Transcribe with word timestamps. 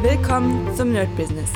Willkommen 0.00 0.72
zum 0.76 0.92
Nerd 0.92 1.08
Business. 1.16 1.50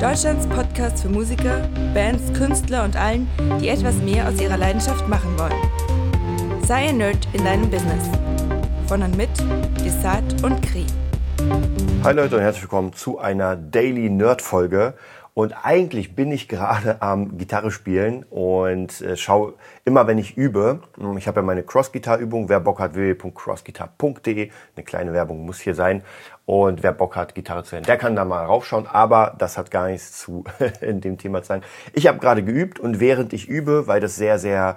Deutschlands 0.00 0.46
Podcast 0.46 1.02
für 1.02 1.08
Musiker, 1.08 1.68
Bands, 1.92 2.32
Künstler 2.32 2.84
und 2.84 2.94
allen, 2.94 3.28
die 3.60 3.70
etwas 3.70 3.96
mehr 3.96 4.28
aus 4.28 4.40
ihrer 4.40 4.56
Leidenschaft 4.56 5.08
machen 5.08 5.36
wollen. 5.36 6.62
Sei 6.64 6.90
ein 6.90 6.98
Nerd 6.98 7.26
in 7.32 7.44
deinem 7.44 7.68
Business. 7.68 8.08
Von 8.86 9.02
und 9.02 9.16
mit 9.16 9.30
Desart 9.84 10.44
und 10.44 10.62
Kri. 10.62 10.86
Hi 12.04 12.14
Leute 12.14 12.36
und 12.36 12.42
herzlich 12.42 12.62
willkommen 12.62 12.92
zu 12.92 13.18
einer 13.18 13.56
Daily 13.56 14.08
Nerd 14.10 14.42
Folge. 14.42 14.94
Und 15.34 15.54
eigentlich 15.64 16.14
bin 16.14 16.30
ich 16.30 16.46
gerade 16.48 16.96
am 17.00 17.38
Gitarre 17.38 17.70
spielen 17.70 18.24
und 18.28 19.00
äh, 19.00 19.16
schaue 19.16 19.54
immer, 19.84 20.06
wenn 20.06 20.18
ich 20.18 20.36
übe. 20.36 20.80
Hm, 20.98 21.16
ich 21.16 21.26
habe 21.26 21.40
ja 21.40 21.42
meine 21.42 21.62
Cross-Gitar-Übung. 21.62 22.48
Wer 22.48 22.60
Bock 22.60 22.80
hat, 22.80 22.94
www.crossguitar.de. 22.94 24.50
Eine 24.76 24.84
kleine 24.84 25.12
Werbung 25.12 25.46
muss 25.46 25.60
hier 25.60 25.74
sein. 25.74 26.02
Und 26.44 26.82
wer 26.82 26.92
Bock 26.92 27.16
hat, 27.16 27.34
Gitarre 27.34 27.64
zu 27.64 27.74
lernen, 27.74 27.86
der 27.86 27.96
kann 27.96 28.16
da 28.16 28.24
mal 28.24 28.44
raufschauen. 28.44 28.86
Aber 28.86 29.34
das 29.38 29.56
hat 29.56 29.70
gar 29.70 29.88
nichts 29.88 30.18
zu 30.18 30.44
in 30.80 31.00
dem 31.00 31.16
Thema 31.16 31.40
zu 31.42 31.48
sagen. 31.48 31.62
Ich 31.94 32.06
habe 32.06 32.18
gerade 32.18 32.42
geübt 32.42 32.78
und 32.78 33.00
während 33.00 33.32
ich 33.32 33.48
übe, 33.48 33.86
weil 33.86 34.00
das 34.00 34.16
sehr, 34.16 34.38
sehr 34.38 34.76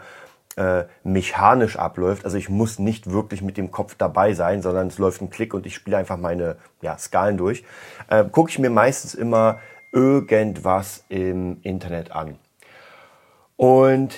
äh, 0.55 0.85
mechanisch 1.03 1.77
abläuft. 1.77 2.23
Also 2.23 2.37
ich 2.37 2.47
muss 2.47 2.79
nicht 2.79 3.11
wirklich 3.11 3.41
mit 3.41 3.57
dem 3.57 3.71
Kopf 3.71 3.95
dabei 3.97 4.33
sein, 4.33 4.61
sondern 4.61 4.87
es 4.87 4.97
läuft 4.97 5.21
ein 5.21 5.29
Klick 5.29 5.53
und 5.53 5.65
ich 5.65 5.75
spiele 5.75 5.97
einfach 5.97 6.17
meine 6.17 6.55
ja, 6.81 6.97
Skalen 6.97 7.35
durch. 7.35 7.65
Äh, 8.07 8.23
Gucke 8.31 8.51
ich 8.51 8.59
mir 8.59 8.69
meistens 8.69 9.15
immer 9.15 9.59
irgendwas 9.95 11.05
im 11.09 11.57
Internet 11.63 12.11
an. 12.11 12.37
Und 13.55 14.13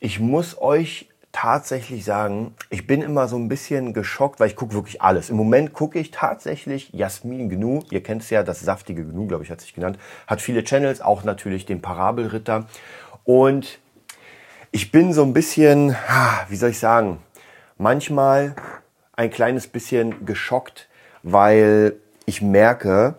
ich 0.00 0.18
muss 0.18 0.60
euch 0.60 1.10
tatsächlich 1.32 2.04
sagen, 2.04 2.54
ich 2.70 2.86
bin 2.86 3.02
immer 3.02 3.28
so 3.28 3.36
ein 3.36 3.48
bisschen 3.48 3.92
geschockt, 3.92 4.40
weil 4.40 4.48
ich 4.48 4.56
gucke 4.56 4.72
wirklich 4.72 5.02
alles. 5.02 5.28
Im 5.28 5.36
Moment 5.36 5.74
gucke 5.74 5.98
ich 5.98 6.10
tatsächlich 6.10 6.90
Jasmin 6.94 7.50
Gnu, 7.50 7.82
ihr 7.90 8.02
kennt 8.02 8.22
es 8.22 8.30
ja, 8.30 8.42
das 8.42 8.60
saftige 8.60 9.04
Gnu, 9.04 9.26
glaube 9.26 9.44
ich, 9.44 9.50
hat 9.50 9.60
sich 9.60 9.74
genannt, 9.74 9.98
hat 10.26 10.40
viele 10.40 10.64
Channels, 10.64 11.02
auch 11.02 11.22
natürlich 11.24 11.66
den 11.66 11.82
Parabelritter. 11.82 12.66
Und 13.24 13.78
ich 14.70 14.90
bin 14.90 15.12
so 15.12 15.22
ein 15.22 15.34
bisschen, 15.34 15.94
wie 16.48 16.56
soll 16.56 16.70
ich 16.70 16.78
sagen, 16.78 17.18
manchmal 17.76 18.56
ein 19.14 19.30
kleines 19.30 19.66
bisschen 19.66 20.24
geschockt, 20.24 20.88
weil 21.22 21.96
ich 22.24 22.40
merke, 22.40 23.16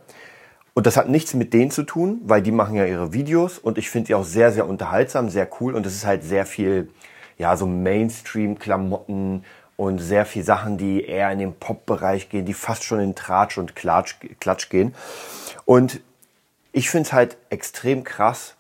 und 0.80 0.86
das 0.86 0.96
hat 0.96 1.10
nichts 1.10 1.34
mit 1.34 1.52
denen 1.52 1.72
zu 1.72 1.84
tun, 1.84 2.22
weil 2.24 2.42
die 2.42 2.54
machen 2.54 2.74
ja 2.74 2.86
ihre 2.86 3.12
Videos 3.12 3.58
und 3.58 3.78
ich 3.78 3.90
finde 3.90 4.08
sie 4.08 4.16
auch 4.16 4.24
sehr, 4.24 4.54
sehr 4.54 4.66
unterhaltsam, 4.66 5.30
sehr 5.30 5.50
cool 5.60 5.76
und 5.76 5.86
es 5.86 5.94
ist 5.94 6.06
halt 6.06 6.24
sehr 6.24 6.46
viel, 6.46 6.90
ja, 7.38 7.58
so 7.58 7.68
Mainstream-Klamotten 7.68 9.44
und 9.76 10.00
sehr 10.00 10.26
viel 10.26 10.42
Sachen, 10.42 10.78
die 10.78 11.04
eher 11.04 11.34
in 11.34 11.40
den 11.40 11.54
Pop-Bereich 11.54 12.30
gehen, 12.30 12.46
die 12.46 12.54
fast 12.54 12.86
schon 12.86 13.02
in 13.02 13.14
Tratsch 13.14 13.58
und 13.58 13.76
Klatsch, 13.76 14.16
Klatsch 14.40 14.70
gehen. 14.70 14.96
Und 15.66 16.00
ich 16.72 16.90
finde 16.90 17.08
es 17.08 17.12
halt 17.12 17.36
extrem 17.50 18.06
krass, 18.06 18.56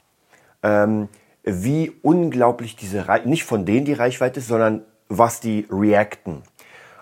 ähm, 0.61 1.07
wie 1.43 1.93
unglaublich 2.01 2.75
diese 2.75 3.07
Reichweite, 3.07 3.29
nicht 3.29 3.45
von 3.45 3.63
denen 3.63 3.85
die 3.85 3.93
Reichweite 3.93 4.41
ist, 4.41 4.49
sondern 4.49 4.81
was 5.07 5.39
die 5.39 5.67
reacten. 5.71 6.43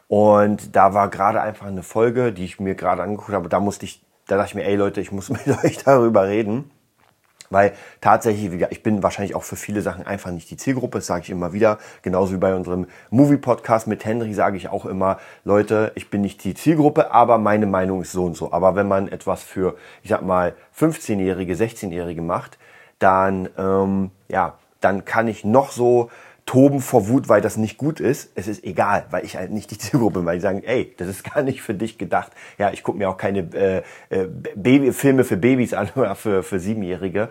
Und 0.08 0.76
da 0.76 0.94
war 0.94 1.10
gerade 1.10 1.42
einfach 1.42 1.66
eine 1.66 1.82
Folge, 1.82 2.32
die 2.32 2.46
ich 2.46 2.60
mir 2.60 2.76
gerade 2.76 3.02
angeguckt 3.02 3.34
habe, 3.34 3.50
da 3.50 3.60
musste 3.60 3.86
ich 3.86 4.04
da 4.28 4.38
dachte 4.38 4.50
ich 4.50 4.56
mir, 4.56 4.66
ey 4.66 4.76
Leute, 4.76 5.02
ich 5.02 5.12
muss 5.12 5.30
mit 5.46 5.48
euch 5.64 5.84
darüber 5.84 6.28
reden. 6.28 6.72
Weil 7.50 7.74
tatsächlich, 8.02 8.62
ich 8.72 8.84
bin 8.84 9.04
wahrscheinlich 9.04 9.34
auch 9.34 9.44
für 9.44 9.56
viele 9.56 9.82
Sachen 9.82 10.06
einfach 10.06 10.32
nicht 10.32 10.52
die 10.52 10.58
Zielgruppe, 10.58 10.98
das 10.98 11.08
sage 11.08 11.24
ich 11.24 11.30
immer 11.30 11.54
wieder. 11.54 11.78
Genauso 12.02 12.34
wie 12.34 12.38
bei 12.38 12.54
unserem 12.54 12.88
Movie-Podcast 13.10 13.88
mit 13.88 14.04
Henry 14.04 14.34
sage 14.34 14.58
ich 14.58 14.68
auch 14.68 14.86
immer, 14.86 15.18
Leute, 15.46 15.94
ich 15.96 16.10
bin 16.10 16.22
nicht 16.22 16.44
die 16.44 16.56
Zielgruppe, 16.56 17.12
aber 17.12 17.38
meine 17.38 17.66
Meinung 17.66 18.02
ist 18.02 18.12
so 18.12 18.26
und 18.26 18.36
so. 18.36 18.52
Aber 18.52 18.76
wenn 18.76 18.88
man 18.88 19.08
etwas 19.08 19.44
für, 19.44 19.78
ich 20.04 20.10
sag 20.10 20.24
mal, 20.24 20.56
15-Jährige, 20.78 21.54
16-Jährige 21.54 22.22
macht, 22.22 22.58
dann, 23.00 23.48
ähm, 23.58 24.12
ja, 24.28 24.58
dann 24.82 25.06
kann 25.06 25.28
ich 25.28 25.46
noch 25.46 25.72
so 25.72 26.10
toben 26.48 26.80
vor 26.80 27.10
Wut, 27.10 27.30
weil 27.30 27.42
das 27.42 27.58
nicht 27.58 27.78
gut 27.78 28.00
ist. 28.00 28.32
Es 28.34 28.48
ist 28.48 28.64
egal, 28.64 29.06
weil 29.12 29.26
ich 29.26 29.36
halt 29.36 29.52
nicht 29.52 29.70
die 29.70 29.78
Zielgruppe 29.78 30.20
bin, 30.20 30.26
weil 30.26 30.38
die 30.38 30.42
sagen, 30.42 30.64
ey, 30.64 30.96
das 30.98 31.10
ist 31.10 31.24
gar 31.24 31.44
nicht 31.44 31.62
für 31.62 31.76
dich 31.76 32.00
gedacht. 32.00 32.32
Ja, 32.58 32.72
ich 32.72 32.82
gucke 32.84 32.98
mir 32.98 33.10
auch 33.10 33.18
keine 33.18 33.40
äh, 33.54 33.84
äh, 34.10 34.28
Baby 34.56 34.94
Filme 34.94 35.26
für 35.26 35.38
Babys 35.38 35.74
an 35.74 35.90
oder 35.96 36.16
für, 36.16 36.42
für 36.42 36.60
Siebenjährige. 36.60 37.30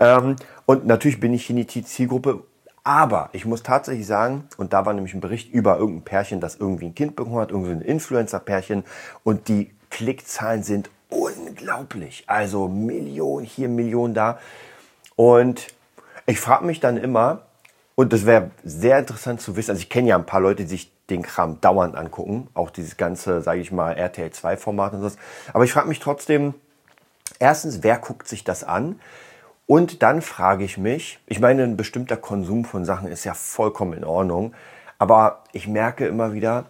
Ähm, 0.00 0.36
und 0.64 0.86
natürlich 0.86 1.20
bin 1.20 1.34
ich 1.34 1.44
hier 1.44 1.56
nicht 1.56 1.74
die 1.74 1.84
Zielgruppe. 1.84 2.44
Aber 2.84 3.30
ich 3.32 3.44
muss 3.44 3.62
tatsächlich 3.62 4.06
sagen, 4.06 4.44
und 4.56 4.72
da 4.72 4.86
war 4.86 4.92
nämlich 4.92 5.14
ein 5.14 5.20
Bericht 5.20 5.52
über 5.52 5.76
irgendein 5.76 6.04
Pärchen, 6.04 6.40
das 6.40 6.56
irgendwie 6.56 6.86
ein 6.86 6.94
Kind 6.94 7.14
bekommen 7.14 7.38
hat, 7.38 7.50
irgendwie 7.50 7.72
ein 7.72 7.80
Influencer-Pärchen, 7.80 8.84
und 9.22 9.48
die 9.48 9.70
Klickzahlen 9.90 10.62
sind 10.62 10.90
unglaublich. 11.08 12.24
Also 12.26 12.68
Millionen 12.68 13.44
hier, 13.44 13.68
Millionen 13.68 14.14
da. 14.14 14.38
Und 15.14 15.68
ich 16.26 16.40
frage 16.40 16.64
mich 16.64 16.80
dann 16.80 16.96
immer, 16.96 17.42
und 17.94 18.12
das 18.12 18.26
wäre 18.26 18.50
sehr 18.64 18.98
interessant 18.98 19.40
zu 19.40 19.56
wissen. 19.56 19.70
Also 19.70 19.80
ich 19.80 19.88
kenne 19.90 20.08
ja 20.08 20.16
ein 20.16 20.26
paar 20.26 20.40
Leute, 20.40 20.62
die 20.62 20.68
sich 20.68 20.92
den 21.10 21.22
Kram 21.22 21.60
dauernd 21.60 21.94
angucken. 21.94 22.48
Auch 22.54 22.70
dieses 22.70 22.96
ganze, 22.96 23.42
sage 23.42 23.60
ich 23.60 23.70
mal, 23.70 23.92
RTL 23.92 24.30
2 24.30 24.56
Format 24.56 24.94
und 24.94 25.02
so. 25.02 25.16
Aber 25.52 25.64
ich 25.64 25.72
frage 25.72 25.88
mich 25.88 26.00
trotzdem, 26.00 26.54
erstens, 27.38 27.82
wer 27.82 27.98
guckt 27.98 28.28
sich 28.28 28.44
das 28.44 28.64
an? 28.64 28.98
Und 29.66 30.02
dann 30.02 30.22
frage 30.22 30.64
ich 30.64 30.78
mich, 30.78 31.20
ich 31.26 31.40
meine, 31.40 31.64
ein 31.64 31.76
bestimmter 31.76 32.16
Konsum 32.16 32.64
von 32.64 32.84
Sachen 32.84 33.08
ist 33.08 33.24
ja 33.24 33.34
vollkommen 33.34 33.92
in 33.92 34.04
Ordnung. 34.04 34.54
Aber 34.98 35.44
ich 35.52 35.68
merke 35.68 36.06
immer 36.06 36.32
wieder, 36.32 36.64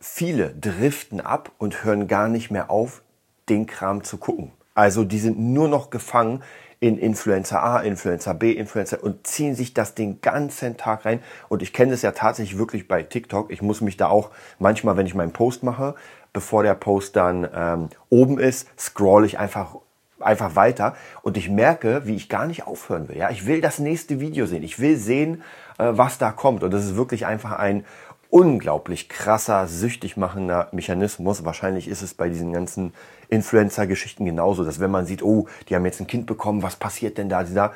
viele 0.00 0.50
driften 0.50 1.20
ab 1.20 1.50
und 1.58 1.84
hören 1.84 2.06
gar 2.06 2.28
nicht 2.28 2.50
mehr 2.50 2.70
auf, 2.70 3.02
den 3.48 3.66
Kram 3.66 4.04
zu 4.04 4.18
gucken. 4.18 4.52
Also 4.74 5.04
die 5.04 5.18
sind 5.18 5.38
nur 5.38 5.68
noch 5.68 5.90
gefangen 5.90 6.42
in 6.80 6.98
Influencer 6.98 7.62
A, 7.62 7.80
Influencer 7.80 8.34
B, 8.34 8.52
Influencer 8.52 9.02
und 9.02 9.26
ziehen 9.26 9.54
sich 9.54 9.74
das 9.74 9.94
den 9.94 10.20
ganzen 10.20 10.76
Tag 10.76 11.04
rein. 11.04 11.20
Und 11.48 11.62
ich 11.62 11.72
kenne 11.72 11.92
das 11.92 12.02
ja 12.02 12.12
tatsächlich 12.12 12.58
wirklich 12.58 12.86
bei 12.86 13.02
TikTok. 13.02 13.50
Ich 13.50 13.62
muss 13.62 13.80
mich 13.80 13.96
da 13.96 14.08
auch 14.08 14.30
manchmal, 14.58 14.96
wenn 14.96 15.06
ich 15.06 15.14
meinen 15.14 15.32
Post 15.32 15.62
mache, 15.62 15.94
bevor 16.32 16.62
der 16.62 16.74
Post 16.74 17.16
dann 17.16 17.48
ähm, 17.54 17.88
oben 18.10 18.38
ist, 18.38 18.68
scroll 18.78 19.24
ich 19.24 19.38
einfach 19.38 19.76
einfach 20.20 20.56
weiter 20.56 20.96
und 21.22 21.36
ich 21.36 21.50
merke, 21.50 22.06
wie 22.06 22.16
ich 22.16 22.28
gar 22.28 22.46
nicht 22.46 22.66
aufhören 22.66 23.08
will. 23.08 23.18
Ja, 23.18 23.30
ich 23.30 23.46
will 23.46 23.60
das 23.60 23.78
nächste 23.78 24.18
Video 24.18 24.46
sehen. 24.46 24.62
Ich 24.62 24.78
will 24.78 24.96
sehen, 24.96 25.42
äh, 25.78 25.88
was 25.90 26.18
da 26.18 26.32
kommt. 26.32 26.62
Und 26.62 26.72
das 26.72 26.84
ist 26.84 26.96
wirklich 26.96 27.26
einfach 27.26 27.52
ein 27.52 27.84
unglaublich 28.30 29.08
krasser, 29.08 29.66
süchtig 29.66 30.16
machender 30.16 30.68
Mechanismus. 30.72 31.44
Wahrscheinlich 31.44 31.88
ist 31.88 32.02
es 32.02 32.14
bei 32.14 32.28
diesen 32.28 32.52
ganzen 32.52 32.92
Influencer-Geschichten 33.28 34.24
genauso, 34.24 34.64
dass 34.64 34.80
wenn 34.80 34.90
man 34.90 35.06
sieht, 35.06 35.22
oh, 35.22 35.48
die 35.68 35.74
haben 35.74 35.84
jetzt 35.84 36.00
ein 36.00 36.06
Kind 36.06 36.26
bekommen, 36.26 36.62
was 36.62 36.76
passiert 36.76 37.18
denn 37.18 37.28
da, 37.28 37.44
da? 37.44 37.72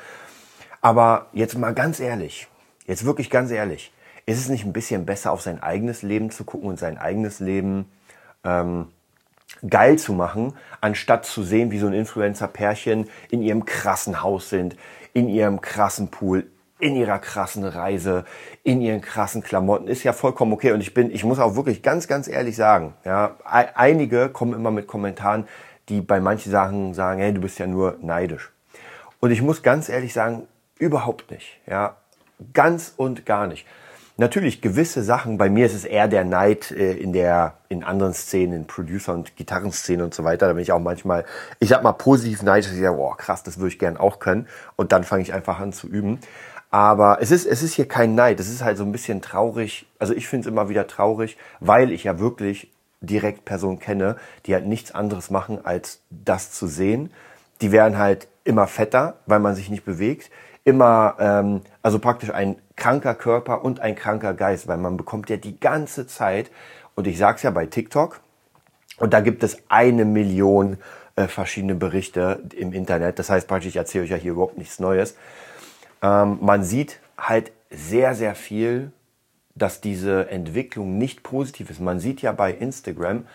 Aber 0.81 1.27
jetzt 1.33 1.57
mal 1.57 1.73
ganz 1.73 1.99
ehrlich, 1.99 2.47
jetzt 2.85 3.05
wirklich 3.05 3.29
ganz 3.29 3.51
ehrlich, 3.51 3.91
ist 4.25 4.39
es 4.39 4.49
nicht 4.49 4.65
ein 4.65 4.73
bisschen 4.73 5.05
besser, 5.05 5.31
auf 5.31 5.41
sein 5.41 5.61
eigenes 5.61 6.01
Leben 6.01 6.31
zu 6.31 6.43
gucken 6.43 6.69
und 6.69 6.79
sein 6.79 6.97
eigenes 6.97 7.39
Leben 7.39 7.91
ähm, 8.43 8.87
geil 9.67 9.97
zu 9.97 10.13
machen, 10.13 10.53
anstatt 10.79 11.25
zu 11.25 11.43
sehen, 11.43 11.71
wie 11.71 11.79
so 11.79 11.87
ein 11.87 11.93
Influencer-Pärchen 11.93 13.09
in 13.29 13.41
ihrem 13.41 13.65
krassen 13.65 14.21
Haus 14.23 14.49
sind, 14.49 14.75
in 15.13 15.27
ihrem 15.27 15.61
krassen 15.61 16.09
Pool, 16.09 16.47
in 16.81 16.95
ihrer 16.95 17.19
krassen 17.19 17.63
Reise, 17.63 18.25
in 18.63 18.81
ihren 18.81 19.01
krassen 19.01 19.43
Klamotten, 19.43 19.87
ist 19.87 20.03
ja 20.03 20.13
vollkommen 20.13 20.51
okay. 20.51 20.71
Und 20.71 20.81
ich 20.81 20.93
bin, 20.93 21.11
ich 21.11 21.23
muss 21.23 21.39
auch 21.39 21.55
wirklich 21.55 21.83
ganz, 21.83 22.07
ganz 22.07 22.27
ehrlich 22.27 22.55
sagen, 22.55 22.93
ja, 23.05 23.37
einige 23.45 24.29
kommen 24.29 24.53
immer 24.53 24.71
mit 24.71 24.87
Kommentaren, 24.87 25.47
die 25.89 26.01
bei 26.01 26.19
manchen 26.19 26.51
Sachen 26.51 26.93
sagen, 26.93 27.21
hey, 27.21 27.33
du 27.33 27.41
bist 27.41 27.59
ja 27.59 27.67
nur 27.67 27.97
neidisch. 28.01 28.51
Und 29.19 29.31
ich 29.31 29.41
muss 29.41 29.61
ganz 29.61 29.89
ehrlich 29.89 30.13
sagen, 30.13 30.47
überhaupt 30.79 31.29
nicht, 31.29 31.59
ja, 31.67 31.97
ganz 32.53 32.93
und 32.97 33.25
gar 33.25 33.45
nicht. 33.47 33.67
Natürlich 34.17 34.61
gewisse 34.61 35.03
Sachen, 35.03 35.37
bei 35.37 35.49
mir 35.49 35.65
ist 35.65 35.73
es 35.73 35.85
eher 35.85 36.07
der 36.07 36.25
Neid 36.25 36.71
äh, 36.71 36.93
in 36.93 37.13
der, 37.13 37.55
in 37.69 37.83
anderen 37.83 38.13
Szenen, 38.13 38.53
in 38.53 38.67
Producer- 38.67 39.13
und 39.13 39.35
Gitarrenszenen 39.35 40.05
und 40.05 40.13
so 40.13 40.23
weiter. 40.23 40.47
Da 40.47 40.53
bin 40.53 40.61
ich 40.61 40.71
auch 40.71 40.79
manchmal, 40.79 41.25
ich 41.59 41.69
sag 41.69 41.81
mal 41.81 41.93
positiv 41.93 42.43
neidisch, 42.43 42.71
ich 42.71 42.79
sage, 42.79 42.97
boah, 42.97 43.17
krass, 43.17 43.41
das 43.41 43.57
würde 43.57 43.69
ich 43.69 43.79
gern 43.79 43.97
auch 43.97 44.19
können. 44.19 44.47
Und 44.75 44.91
dann 44.91 45.03
fange 45.03 45.23
ich 45.23 45.33
einfach 45.33 45.59
an 45.59 45.73
zu 45.73 45.87
üben. 45.87 46.19
Aber 46.71 47.21
es 47.21 47.31
ist, 47.31 47.45
es 47.45 47.61
ist 47.61 47.73
hier 47.73 47.87
kein 47.87 48.15
Neid. 48.15 48.39
Es 48.39 48.49
ist 48.49 48.63
halt 48.63 48.77
so 48.77 48.83
ein 48.83 48.93
bisschen 48.93 49.21
traurig. 49.21 49.85
Also 49.99 50.13
ich 50.13 50.27
finde 50.27 50.47
es 50.47 50.51
immer 50.51 50.69
wieder 50.69 50.87
traurig, 50.87 51.37
weil 51.59 51.91
ich 51.91 52.05
ja 52.05 52.17
wirklich 52.19 52.71
direkt 53.01 53.45
Personen 53.45 53.79
kenne, 53.79 54.15
die 54.45 54.53
halt 54.53 54.65
nichts 54.65 54.93
anderes 54.93 55.29
machen, 55.29 55.63
als 55.65 56.01
das 56.09 56.51
zu 56.51 56.67
sehen. 56.67 57.11
Die 57.59 57.71
werden 57.71 57.97
halt 57.97 58.27
immer 58.45 58.67
fetter, 58.67 59.17
weil 59.25 59.39
man 59.39 59.55
sich 59.55 59.69
nicht 59.69 59.83
bewegt. 59.83 60.31
Immer, 60.63 61.15
ähm, 61.19 61.61
also 61.81 61.99
praktisch 61.99 62.29
ein 62.31 62.55
kranker 62.75 63.15
Körper 63.15 63.63
und 63.65 63.79
ein 63.79 63.95
kranker 63.95 64.33
Geist, 64.33 64.67
weil 64.67 64.77
man 64.77 64.95
bekommt 64.95 65.29
ja 65.29 65.37
die 65.37 65.59
ganze 65.59 66.07
Zeit, 66.07 66.51
und 66.95 67.07
ich 67.07 67.17
sag's 67.17 67.43
ja 67.43 67.51
bei 67.51 67.65
TikTok, 67.65 68.21
und 68.97 69.13
da 69.13 69.19
gibt 69.21 69.43
es 69.43 69.57
eine 69.67 70.05
Million 70.05 70.77
äh, 71.15 71.27
verschiedene 71.27 71.75
Berichte 71.75 72.43
im 72.55 72.71
Internet. 72.71 73.17
Das 73.17 73.29
heißt 73.29 73.47
praktisch, 73.47 73.69
ich 73.69 73.75
erzähle 73.75 74.03
euch 74.03 74.11
ja 74.11 74.17
hier 74.17 74.33
überhaupt 74.33 74.57
nichts 74.57 74.79
Neues. 74.79 75.15
Ähm, 76.01 76.39
man 76.41 76.63
sieht 76.63 76.99
halt 77.17 77.51
sehr, 77.69 78.15
sehr 78.15 78.35
viel, 78.35 78.91
dass 79.55 79.81
diese 79.81 80.29
Entwicklung 80.29 80.97
nicht 80.97 81.23
positiv 81.23 81.69
ist. 81.69 81.79
Man 81.79 81.99
sieht 81.99 82.21
ja 82.21 82.31
bei 82.31 82.51
Instagram 82.51 83.25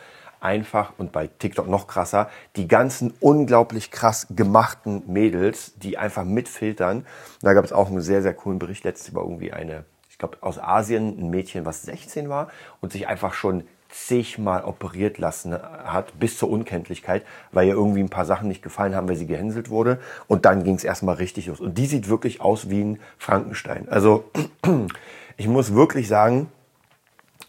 einfach 0.41 0.93
und 0.99 1.13
bei 1.13 1.27
TikTok 1.27 1.69
noch 1.69 1.87
krasser, 1.87 2.29
die 2.57 2.69
ganzen 2.69 3.13
unglaublich 3.21 3.91
krass 3.91 4.27
gemachten 4.31 5.03
Mädels, 5.07 5.73
die 5.77 5.99
einfach 5.99 6.25
mitfiltern. 6.25 7.07
Da 7.43 7.53
gab 7.53 7.65
es 7.65 7.73
auch 7.73 7.89
einen 7.89 8.01
sehr, 8.01 8.23
sehr 8.23 8.35
coolen 8.35 8.59
Bericht 8.59 8.85
letztens 8.85 9.11
über 9.11 9.23
irgendwie 9.23 9.53
eine, 9.53 9.85
ich 10.11 10.19
glaube 10.19 10.39
aus 10.43 10.59
Asien, 10.59 11.19
ein 11.19 11.31
Mädchen, 11.31 11.65
was 11.65 11.83
16 11.83 12.29
war 12.29 12.49
und 12.81 12.93
sich 12.93 13.09
einfach 13.09 13.35
schon 13.35 13.65
zigmal 13.91 14.65
operiert 14.65 15.19
lassen 15.19 15.53
hat, 15.55 16.19
bis 16.19 16.39
zur 16.39 16.51
Unkenntlichkeit, 16.51 17.25
weil 17.53 17.69
ihr 17.69 17.75
irgendwie 17.75 18.01
ein 18.01 18.09
paar 18.09 18.25
Sachen 18.25 18.49
nicht 18.49 18.63
gefallen 18.63 18.95
haben, 18.95 19.09
weil 19.09 19.17
sie 19.17 19.27
gehänselt 19.27 19.71
wurde. 19.71 19.99
Und 20.27 20.45
dann 20.45 20.65
ging 20.65 20.75
es 20.75 20.85
erstmal 20.85 21.17
richtig 21.17 21.47
los. 21.47 21.61
Und 21.61 21.79
die 21.79 21.87
sieht 21.87 22.09
wirklich 22.09 22.41
aus 22.41 22.69
wie 22.71 22.83
ein 22.83 23.01
Frankenstein. 23.19 23.89
Also 23.89 24.25
ich 25.37 25.49
muss 25.49 25.75
wirklich 25.75 26.09
sagen, 26.09 26.49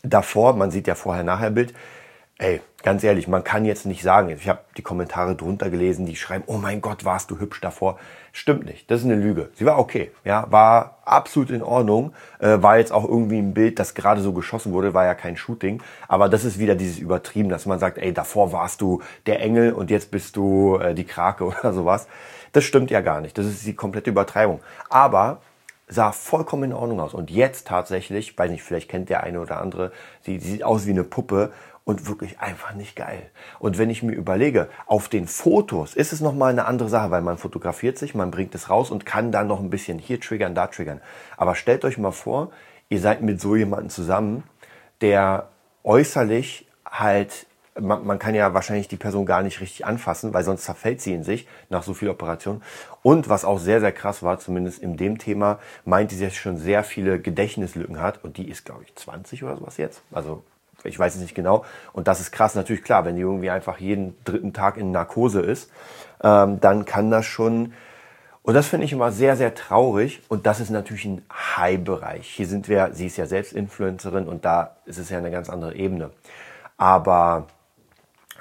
davor, 0.03 0.55
man 0.55 0.71
sieht 0.71 0.87
ja 0.87 0.95
vorher-nachher-Bild, 0.95 1.73
ey, 2.39 2.61
ganz 2.83 3.03
ehrlich, 3.03 3.27
man 3.27 3.43
kann 3.43 3.65
jetzt 3.65 3.85
nicht 3.85 4.03
sagen, 4.03 4.29
ich 4.29 4.47
habe 4.47 4.59
die 4.77 4.83
Kommentare 4.83 5.35
drunter 5.35 5.69
gelesen, 5.69 6.05
die 6.05 6.15
schreiben, 6.15 6.43
oh 6.47 6.57
mein 6.57 6.81
Gott, 6.81 7.03
warst 7.03 7.31
du 7.31 7.39
hübsch 7.39 7.59
davor. 7.61 7.97
Stimmt 8.31 8.65
nicht, 8.65 8.89
das 8.91 8.99
ist 8.99 9.05
eine 9.05 9.15
Lüge. 9.15 9.49
Sie 9.55 9.65
war 9.65 9.79
okay, 9.79 10.11
ja, 10.23 10.45
war 10.51 10.99
absolut 11.03 11.49
in 11.49 11.63
Ordnung, 11.63 12.13
äh, 12.39 12.61
war 12.61 12.77
jetzt 12.77 12.91
auch 12.91 13.05
irgendwie 13.05 13.39
ein 13.39 13.53
Bild, 13.55 13.79
das 13.79 13.95
gerade 13.95 14.21
so 14.21 14.33
geschossen 14.33 14.71
wurde, 14.71 14.93
war 14.93 15.05
ja 15.05 15.15
kein 15.15 15.35
Shooting, 15.35 15.81
aber 16.07 16.29
das 16.29 16.45
ist 16.45 16.59
wieder 16.59 16.75
dieses 16.75 16.99
Übertrieben, 16.99 17.49
dass 17.49 17.65
man 17.65 17.79
sagt, 17.79 17.97
ey, 17.97 18.13
davor 18.13 18.51
warst 18.51 18.81
du 18.81 19.01
der 19.25 19.41
Engel 19.41 19.73
und 19.73 19.89
jetzt 19.89 20.11
bist 20.11 20.35
du 20.35 20.77
äh, 20.77 20.93
die 20.93 21.05
Krake 21.05 21.43
oder 21.45 21.73
sowas. 21.73 22.07
Das 22.51 22.63
stimmt 22.63 22.91
ja 22.91 23.01
gar 23.01 23.21
nicht, 23.21 23.37
das 23.37 23.47
ist 23.47 23.65
die 23.65 23.75
komplette 23.75 24.11
Übertreibung. 24.11 24.59
Aber 24.89 25.41
sah 25.87 26.11
vollkommen 26.11 26.65
in 26.65 26.73
Ordnung 26.73 26.99
aus. 26.99 27.13
Und 27.13 27.31
jetzt 27.31 27.67
tatsächlich, 27.67 28.37
weiß 28.37 28.51
nicht, 28.51 28.63
vielleicht 28.63 28.89
kennt 28.89 29.09
der 29.09 29.23
eine 29.23 29.39
oder 29.39 29.61
andere, 29.61 29.91
sie, 30.21 30.37
sie 30.39 30.51
sieht 30.51 30.63
aus 30.63 30.85
wie 30.85 30.91
eine 30.91 31.05
Puppe 31.05 31.51
und 31.87 32.05
wirklich 32.05 32.41
einfach 32.41 32.73
nicht 32.73 32.97
geil. 32.97 33.31
Und 33.59 33.77
wenn 33.77 33.89
ich 33.89 34.03
mir 34.03 34.11
überlege, 34.11 34.67
auf 34.87 35.07
den 35.07 35.25
Fotos 35.25 35.95
ist 35.95 36.11
es 36.11 36.19
nochmal 36.19 36.51
eine 36.51 36.65
andere 36.65 36.89
Sache, 36.89 37.11
weil 37.11 37.21
man 37.21 37.37
fotografiert 37.37 37.97
sich, 37.97 38.13
man 38.13 38.29
bringt 38.29 38.53
es 38.55 38.69
raus 38.69 38.91
und 38.91 39.05
kann 39.05 39.31
dann 39.31 39.47
noch 39.47 39.61
ein 39.61 39.69
bisschen 39.69 39.97
hier 39.97 40.19
triggern, 40.19 40.53
da 40.53 40.67
triggern. 40.67 40.99
Aber 41.37 41.55
stellt 41.55 41.85
euch 41.85 41.97
mal 41.97 42.11
vor, 42.11 42.51
ihr 42.89 42.99
seid 42.99 43.21
mit 43.21 43.39
so 43.39 43.55
jemandem 43.55 43.89
zusammen, 43.89 44.43
der 44.99 45.47
äußerlich 45.85 46.67
halt 46.85 47.47
man, 47.79 48.05
man, 48.05 48.19
kann 48.19 48.35
ja 48.35 48.53
wahrscheinlich 48.53 48.87
die 48.87 48.97
Person 48.97 49.25
gar 49.25 49.43
nicht 49.43 49.61
richtig 49.61 49.85
anfassen, 49.85 50.33
weil 50.33 50.43
sonst 50.43 50.63
zerfällt 50.63 50.99
sie 50.99 51.13
in 51.13 51.23
sich 51.23 51.47
nach 51.69 51.83
so 51.83 51.93
viel 51.93 52.09
Operation. 52.09 52.63
Und 53.01 53.29
was 53.29 53.45
auch 53.45 53.59
sehr, 53.59 53.79
sehr 53.79 53.91
krass 53.91 54.23
war, 54.23 54.39
zumindest 54.39 54.79
in 54.79 54.97
dem 54.97 55.19
Thema, 55.19 55.59
meinte 55.85 56.15
sie, 56.15 56.25
dass 56.25 56.33
sie 56.33 56.39
schon 56.39 56.57
sehr 56.57 56.83
viele 56.83 57.21
Gedächtnislücken 57.21 58.01
hat. 58.01 58.23
Und 58.23 58.37
die 58.37 58.49
ist, 58.49 58.65
glaube 58.65 58.83
ich, 58.83 58.95
20 58.95 59.43
oder 59.43 59.57
sowas 59.57 59.77
jetzt. 59.77 60.01
Also 60.11 60.43
ich 60.83 60.97
weiß 60.97 61.15
es 61.15 61.21
nicht 61.21 61.35
genau. 61.35 61.65
Und 61.93 62.07
das 62.07 62.19
ist 62.19 62.31
krass, 62.31 62.55
natürlich 62.55 62.83
klar, 62.83 63.05
wenn 63.05 63.15
die 63.15 63.21
irgendwie 63.21 63.49
einfach 63.49 63.79
jeden 63.79 64.15
dritten 64.23 64.53
Tag 64.53 64.77
in 64.77 64.91
Narkose 64.91 65.41
ist, 65.41 65.71
ähm, 66.23 66.59
dann 66.59 66.85
kann 66.85 67.11
das 67.11 67.25
schon. 67.25 67.73
Und 68.43 68.53
das 68.53 68.67
finde 68.67 68.85
ich 68.85 68.93
immer 68.93 69.11
sehr, 69.11 69.35
sehr 69.35 69.55
traurig. 69.55 70.21
Und 70.29 70.45
das 70.45 70.59
ist 70.59 70.69
natürlich 70.69 71.05
ein 71.05 71.21
High-Bereich. 71.31 72.27
Hier 72.27 72.47
sind 72.47 72.69
wir, 72.69 72.91
sie 72.93 73.07
ist 73.07 73.17
ja 73.17 73.25
selbst 73.25 73.53
Influencerin 73.53 74.27
und 74.27 74.45
da 74.45 74.77
ist 74.85 74.97
es 74.97 75.09
ja 75.09 75.17
eine 75.17 75.31
ganz 75.31 75.49
andere 75.49 75.75
Ebene. 75.75 76.11
Aber 76.77 77.47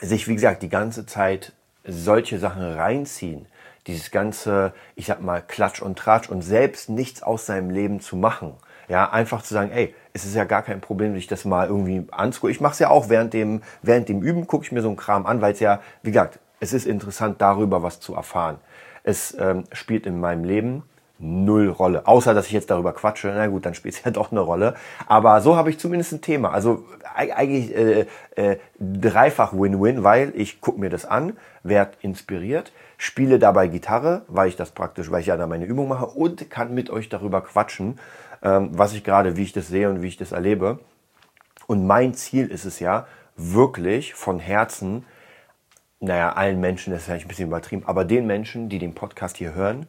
sich, 0.00 0.28
wie 0.28 0.34
gesagt, 0.34 0.62
die 0.62 0.68
ganze 0.68 1.06
Zeit 1.06 1.52
solche 1.84 2.38
Sachen 2.38 2.62
reinziehen, 2.62 3.46
dieses 3.86 4.10
ganze, 4.10 4.72
ich 4.94 5.06
sag 5.06 5.22
mal, 5.22 5.42
Klatsch 5.42 5.80
und 5.80 5.98
Tratsch 5.98 6.28
und 6.28 6.42
selbst 6.42 6.88
nichts 6.88 7.22
aus 7.22 7.46
seinem 7.46 7.70
Leben 7.70 8.00
zu 8.00 8.16
machen. 8.16 8.54
Ja, 8.88 9.10
einfach 9.10 9.42
zu 9.42 9.52
sagen, 9.52 9.70
ey, 9.70 9.94
es 10.12 10.24
ist 10.24 10.34
ja 10.34 10.44
gar 10.44 10.62
kein 10.62 10.80
Problem, 10.80 11.14
sich 11.14 11.26
das 11.26 11.44
mal 11.44 11.68
irgendwie 11.68 12.06
anzugucken. 12.10 12.54
Ich 12.54 12.60
mache 12.60 12.72
es 12.74 12.78
ja 12.78 12.88
auch 12.88 13.08
während 13.08 13.32
dem, 13.32 13.62
während 13.82 14.08
dem 14.08 14.22
Üben, 14.22 14.46
gucke 14.46 14.64
ich 14.64 14.72
mir 14.72 14.82
so 14.82 14.88
einen 14.88 14.96
Kram 14.96 15.26
an, 15.26 15.40
weil 15.40 15.52
es 15.52 15.60
ja, 15.60 15.80
wie 16.02 16.10
gesagt, 16.10 16.38
es 16.60 16.72
ist 16.72 16.86
interessant, 16.86 17.40
darüber 17.40 17.82
was 17.82 18.00
zu 18.00 18.14
erfahren. 18.14 18.58
Es 19.02 19.36
ähm, 19.38 19.64
spielt 19.72 20.06
in 20.06 20.20
meinem 20.20 20.44
Leben 20.44 20.82
null 21.18 21.68
Rolle. 21.68 22.06
Außer, 22.06 22.34
dass 22.34 22.46
ich 22.46 22.52
jetzt 22.52 22.70
darüber 22.70 22.92
quatsche. 22.92 23.32
Na 23.34 23.46
gut, 23.46 23.64
dann 23.64 23.74
spielt 23.74 23.94
es 23.94 24.02
ja 24.04 24.10
doch 24.10 24.32
eine 24.32 24.40
Rolle. 24.40 24.74
Aber 25.06 25.40
so 25.40 25.56
habe 25.56 25.70
ich 25.70 25.78
zumindest 25.78 26.12
ein 26.12 26.20
Thema. 26.20 26.52
Also 26.52 26.84
eigentlich 27.14 27.74
äh, 27.74 28.06
äh, 28.36 28.58
dreifach 28.78 29.52
Win-Win, 29.52 30.04
weil 30.04 30.32
ich 30.36 30.60
gucke 30.60 30.80
mir 30.80 30.90
das 30.90 31.04
an, 31.06 31.36
werde 31.62 31.92
inspiriert, 32.02 32.72
spiele 32.98 33.38
dabei 33.38 33.68
Gitarre, 33.68 34.22
weil 34.28 34.48
ich 34.48 34.56
das 34.56 34.70
praktisch, 34.70 35.10
weil 35.10 35.20
ich 35.20 35.26
ja 35.26 35.36
da 35.36 35.46
meine 35.46 35.64
Übung 35.64 35.88
mache 35.88 36.06
und 36.06 36.50
kann 36.50 36.74
mit 36.74 36.90
euch 36.90 37.08
darüber 37.08 37.40
quatschen 37.40 37.98
was 38.46 38.92
ich 38.92 39.02
gerade, 39.02 39.36
wie 39.36 39.42
ich 39.42 39.52
das 39.52 39.68
sehe 39.68 39.90
und 39.90 40.02
wie 40.02 40.08
ich 40.08 40.16
das 40.16 40.32
erlebe. 40.32 40.78
Und 41.66 41.86
mein 41.86 42.14
Ziel 42.14 42.46
ist 42.46 42.64
es 42.64 42.78
ja, 42.78 43.06
wirklich 43.36 44.14
von 44.14 44.38
Herzen, 44.38 45.04
naja, 46.00 46.32
allen 46.32 46.60
Menschen, 46.60 46.92
das 46.92 47.00
ist 47.00 47.06
vielleicht 47.06 47.26
ein 47.26 47.28
bisschen 47.28 47.48
übertrieben, 47.48 47.82
aber 47.86 48.04
den 48.04 48.26
Menschen, 48.26 48.68
die 48.68 48.78
den 48.78 48.94
Podcast 48.94 49.36
hier 49.36 49.54
hören, 49.54 49.86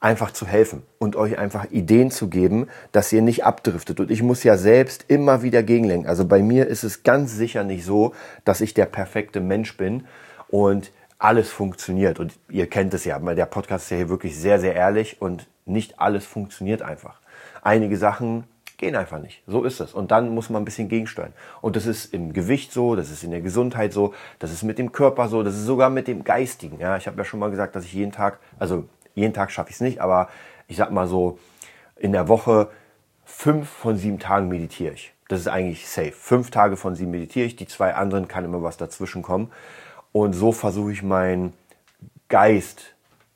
einfach 0.00 0.32
zu 0.32 0.46
helfen 0.46 0.82
und 0.98 1.16
euch 1.16 1.38
einfach 1.38 1.70
Ideen 1.70 2.10
zu 2.10 2.28
geben, 2.28 2.68
dass 2.92 3.12
ihr 3.12 3.22
nicht 3.22 3.44
abdriftet. 3.44 4.00
Und 4.00 4.10
ich 4.10 4.22
muss 4.22 4.44
ja 4.44 4.58
selbst 4.58 5.06
immer 5.08 5.42
wieder 5.42 5.62
gegenlenken. 5.62 6.08
Also 6.08 6.26
bei 6.26 6.42
mir 6.42 6.66
ist 6.66 6.84
es 6.84 7.04
ganz 7.04 7.34
sicher 7.34 7.64
nicht 7.64 7.84
so, 7.84 8.14
dass 8.44 8.60
ich 8.60 8.74
der 8.74 8.84
perfekte 8.84 9.40
Mensch 9.40 9.78
bin 9.78 10.06
und 10.48 10.92
alles 11.18 11.48
funktioniert. 11.48 12.20
Und 12.20 12.34
ihr 12.50 12.68
kennt 12.68 12.92
es 12.92 13.06
ja, 13.06 13.18
der 13.18 13.46
Podcast 13.46 13.84
ist 13.84 13.90
ja 13.90 13.96
hier 13.98 14.08
wirklich 14.10 14.38
sehr, 14.38 14.60
sehr 14.60 14.74
ehrlich 14.74 15.22
und 15.22 15.48
nicht 15.64 16.00
alles 16.00 16.26
funktioniert 16.26 16.82
einfach 16.82 17.18
einige 17.64 17.96
Sachen 17.96 18.44
gehen 18.76 18.96
einfach 18.96 19.18
nicht. 19.18 19.42
So 19.46 19.64
ist 19.64 19.80
es. 19.80 19.94
Und 19.94 20.10
dann 20.10 20.30
muss 20.30 20.50
man 20.50 20.62
ein 20.62 20.64
bisschen 20.64 20.88
gegensteuern. 20.88 21.32
Und 21.60 21.76
das 21.76 21.86
ist 21.86 22.12
im 22.12 22.32
Gewicht 22.32 22.72
so, 22.72 22.94
das 22.94 23.10
ist 23.10 23.24
in 23.24 23.30
der 23.30 23.40
Gesundheit 23.40 23.92
so, 23.92 24.14
das 24.38 24.52
ist 24.52 24.62
mit 24.62 24.78
dem 24.78 24.92
Körper 24.92 25.28
so, 25.28 25.42
das 25.42 25.54
ist 25.54 25.64
sogar 25.64 25.90
mit 25.90 26.06
dem 26.06 26.24
Geistigen. 26.24 26.78
Ja, 26.78 26.96
ich 26.96 27.06
habe 27.06 27.16
ja 27.16 27.24
schon 27.24 27.40
mal 27.40 27.50
gesagt, 27.50 27.74
dass 27.74 27.84
ich 27.84 27.92
jeden 27.92 28.12
Tag, 28.12 28.38
also 28.58 28.84
jeden 29.14 29.32
Tag 29.32 29.50
schaffe 29.50 29.70
ich 29.70 29.76
es 29.76 29.80
nicht, 29.80 30.00
aber 30.00 30.28
ich 30.68 30.76
sag 30.76 30.90
mal 30.90 31.06
so, 31.06 31.38
in 31.96 32.12
der 32.12 32.28
Woche 32.28 32.68
fünf 33.24 33.68
von 33.68 33.96
sieben 33.96 34.18
Tagen 34.18 34.48
meditiere 34.48 34.94
ich. 34.94 35.12
Das 35.28 35.40
ist 35.40 35.48
eigentlich 35.48 35.88
safe. 35.88 36.12
Fünf 36.12 36.50
Tage 36.50 36.76
von 36.76 36.94
sieben 36.94 37.12
meditiere 37.12 37.46
ich, 37.46 37.56
die 37.56 37.66
zwei 37.66 37.94
anderen 37.94 38.28
kann 38.28 38.44
immer 38.44 38.62
was 38.62 38.76
dazwischen 38.76 39.22
kommen. 39.22 39.50
Und 40.12 40.34
so 40.34 40.52
versuche 40.52 40.92
ich 40.92 41.02
meinen 41.02 41.54
Geist 42.28 42.94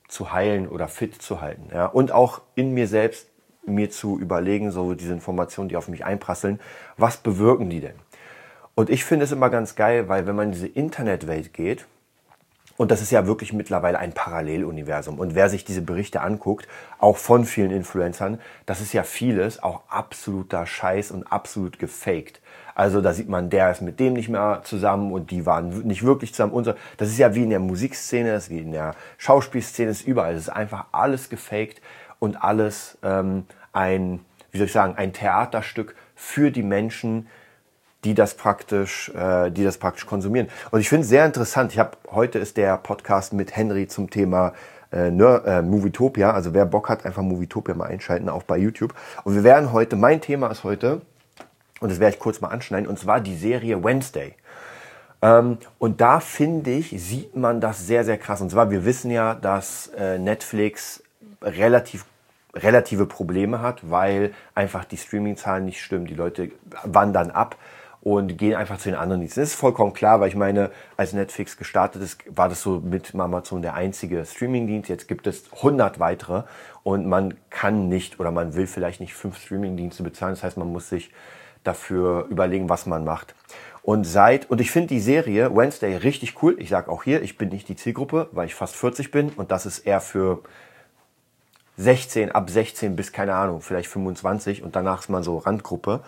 zu 0.08 0.32
heilen 0.32 0.68
oder 0.68 0.88
fit 0.88 1.20
zu 1.22 1.40
halten. 1.40 1.70
Ja? 1.72 1.86
Und 1.86 2.12
auch 2.12 2.42
in 2.54 2.74
mir 2.74 2.88
selbst 2.88 3.27
mir 3.68 3.90
zu 3.90 4.18
überlegen, 4.18 4.70
so 4.70 4.94
diese 4.94 5.12
Informationen, 5.12 5.68
die 5.68 5.76
auf 5.76 5.88
mich 5.88 6.04
einprasseln, 6.04 6.60
was 6.96 7.18
bewirken 7.18 7.70
die 7.70 7.80
denn? 7.80 7.96
Und 8.74 8.90
ich 8.90 9.04
finde 9.04 9.24
es 9.24 9.32
immer 9.32 9.50
ganz 9.50 9.74
geil, 9.74 10.08
weil 10.08 10.26
wenn 10.26 10.36
man 10.36 10.46
in 10.46 10.52
diese 10.52 10.68
Internetwelt 10.68 11.52
geht, 11.52 11.86
und 12.78 12.92
das 12.92 13.02
ist 13.02 13.10
ja 13.10 13.26
wirklich 13.26 13.52
mittlerweile 13.52 13.98
ein 13.98 14.12
Paralleluniversum. 14.12 15.18
Und 15.18 15.34
wer 15.34 15.48
sich 15.48 15.64
diese 15.64 15.82
Berichte 15.82 16.20
anguckt, 16.20 16.68
auch 16.98 17.16
von 17.16 17.44
vielen 17.44 17.72
Influencern, 17.72 18.40
das 18.66 18.80
ist 18.80 18.92
ja 18.92 19.02
vieles 19.02 19.60
auch 19.60 19.82
absoluter 19.88 20.64
Scheiß 20.64 21.10
und 21.10 21.24
absolut 21.24 21.80
gefaked. 21.80 22.40
Also 22.76 23.00
da 23.00 23.12
sieht 23.12 23.28
man, 23.28 23.50
der 23.50 23.72
ist 23.72 23.82
mit 23.82 23.98
dem 23.98 24.12
nicht 24.12 24.28
mehr 24.28 24.60
zusammen 24.62 25.10
und 25.10 25.32
die 25.32 25.44
waren 25.44 25.70
nicht 25.80 26.04
wirklich 26.04 26.32
zusammen. 26.32 26.52
Und 26.52 26.62
so. 26.62 26.74
Das 26.98 27.08
ist 27.08 27.18
ja 27.18 27.34
wie 27.34 27.42
in 27.42 27.50
der 27.50 27.58
Musikszene, 27.58 28.30
das 28.30 28.44
ist 28.44 28.50
wie 28.50 28.60
in 28.60 28.70
der 28.70 28.94
Schauspielszene, 29.16 29.90
ist 29.90 30.06
überall. 30.06 30.34
Das 30.34 30.44
ist 30.44 30.48
einfach 30.48 30.84
alles 30.92 31.28
gefaked 31.28 31.82
und 32.20 32.40
alles 32.44 32.96
ähm, 33.02 33.44
ein, 33.72 34.20
wie 34.50 34.58
soll 34.58 34.66
ich 34.66 34.72
sagen, 34.72 34.94
ein 34.96 35.12
Theaterstück 35.12 35.94
für 36.14 36.50
die 36.50 36.62
Menschen, 36.62 37.28
die 38.04 38.14
das 38.14 38.34
praktisch, 38.34 39.10
äh, 39.10 39.50
die 39.50 39.64
das 39.64 39.78
praktisch 39.78 40.06
konsumieren. 40.06 40.48
Und 40.70 40.80
ich 40.80 40.88
finde 40.88 41.02
es 41.02 41.08
sehr 41.08 41.26
interessant. 41.26 41.72
Ich 41.72 41.78
habe 41.78 41.96
heute 42.10 42.38
ist 42.38 42.56
der 42.56 42.76
Podcast 42.78 43.32
mit 43.32 43.56
Henry 43.56 43.88
zum 43.88 44.10
Thema 44.10 44.52
äh, 44.92 45.08
äh, 45.08 45.62
Movietopia. 45.62 46.30
Also 46.30 46.54
wer 46.54 46.64
Bock 46.64 46.88
hat, 46.88 47.04
einfach 47.04 47.22
Movietopia 47.22 47.74
mal 47.74 47.86
einschalten, 47.86 48.28
auch 48.28 48.44
bei 48.44 48.56
YouTube. 48.56 48.94
Und 49.24 49.34
wir 49.34 49.44
werden 49.44 49.72
heute, 49.72 49.96
mein 49.96 50.20
Thema 50.20 50.48
ist 50.48 50.64
heute, 50.64 51.02
und 51.80 51.90
das 51.90 52.00
werde 52.00 52.14
ich 52.14 52.20
kurz 52.20 52.40
mal 52.40 52.48
anschneiden, 52.48 52.88
und 52.88 52.98
zwar 52.98 53.20
die 53.20 53.36
Serie 53.36 53.82
Wednesday. 53.84 54.34
Ähm, 55.20 55.58
und 55.78 56.00
da 56.00 56.20
finde 56.20 56.70
ich, 56.70 56.90
sieht 56.90 57.36
man 57.36 57.60
das 57.60 57.86
sehr, 57.86 58.04
sehr 58.04 58.18
krass. 58.18 58.40
Und 58.40 58.50
zwar, 58.50 58.70
wir 58.70 58.84
wissen 58.84 59.10
ja, 59.10 59.34
dass 59.34 59.88
äh, 59.96 60.18
Netflix 60.18 61.02
relativ 61.42 62.04
relative 62.54 63.06
Probleme 63.06 63.60
hat, 63.60 63.90
weil 63.90 64.32
einfach 64.54 64.84
die 64.84 64.96
Streaming-Zahlen 64.96 65.64
nicht 65.64 65.82
stimmen. 65.82 66.06
Die 66.06 66.14
Leute 66.14 66.50
wandern 66.84 67.30
ab 67.30 67.56
und 68.00 68.38
gehen 68.38 68.54
einfach 68.54 68.78
zu 68.78 68.88
den 68.88 68.98
anderen 68.98 69.20
Diensten. 69.20 69.40
Das 69.40 69.50
ist 69.50 69.56
vollkommen 69.56 69.92
klar, 69.92 70.20
weil 70.20 70.28
ich 70.28 70.36
meine, 70.36 70.70
als 70.96 71.12
Netflix 71.12 71.56
gestartet 71.56 72.02
ist, 72.02 72.22
war 72.28 72.48
das 72.48 72.62
so 72.62 72.80
mit 72.80 73.14
Amazon 73.14 73.60
der 73.60 73.74
einzige 73.74 74.24
Streaming-Dienst. 74.24 74.88
Jetzt 74.88 75.08
gibt 75.08 75.26
es 75.26 75.52
100 75.52 75.98
weitere 75.98 76.44
und 76.82 77.06
man 77.06 77.34
kann 77.50 77.88
nicht 77.88 78.20
oder 78.20 78.30
man 78.30 78.54
will 78.54 78.66
vielleicht 78.66 79.00
nicht 79.00 79.14
fünf 79.14 79.38
Streaming-Dienste 79.38 80.02
bezahlen. 80.02 80.34
Das 80.34 80.44
heißt, 80.44 80.56
man 80.56 80.72
muss 80.72 80.88
sich 80.88 81.10
dafür 81.64 82.26
überlegen, 82.30 82.68
was 82.68 82.86
man 82.86 83.04
macht. 83.04 83.34
Und 83.82 84.04
seit, 84.04 84.50
und 84.50 84.60
ich 84.60 84.70
finde 84.70 84.88
die 84.88 85.00
Serie 85.00 85.54
Wednesday 85.54 85.96
richtig 85.96 86.42
cool. 86.42 86.56
Ich 86.58 86.68
sage 86.68 86.90
auch 86.90 87.02
hier, 87.02 87.22
ich 87.22 87.36
bin 87.36 87.48
nicht 87.48 87.68
die 87.68 87.76
Zielgruppe, 87.76 88.28
weil 88.32 88.46
ich 88.46 88.54
fast 88.54 88.76
40 88.76 89.10
bin 89.10 89.30
und 89.30 89.50
das 89.50 89.66
ist 89.66 89.80
eher 89.80 90.00
für 90.00 90.42
16, 91.78 92.32
ab 92.32 92.50
16 92.50 92.96
bis, 92.96 93.12
keine 93.12 93.34
Ahnung, 93.34 93.60
vielleicht 93.62 93.88
25 93.88 94.62
und 94.62 94.76
danach 94.76 95.00
ist 95.00 95.08
man 95.08 95.22
so 95.22 95.38
Randgruppe. 95.38 96.00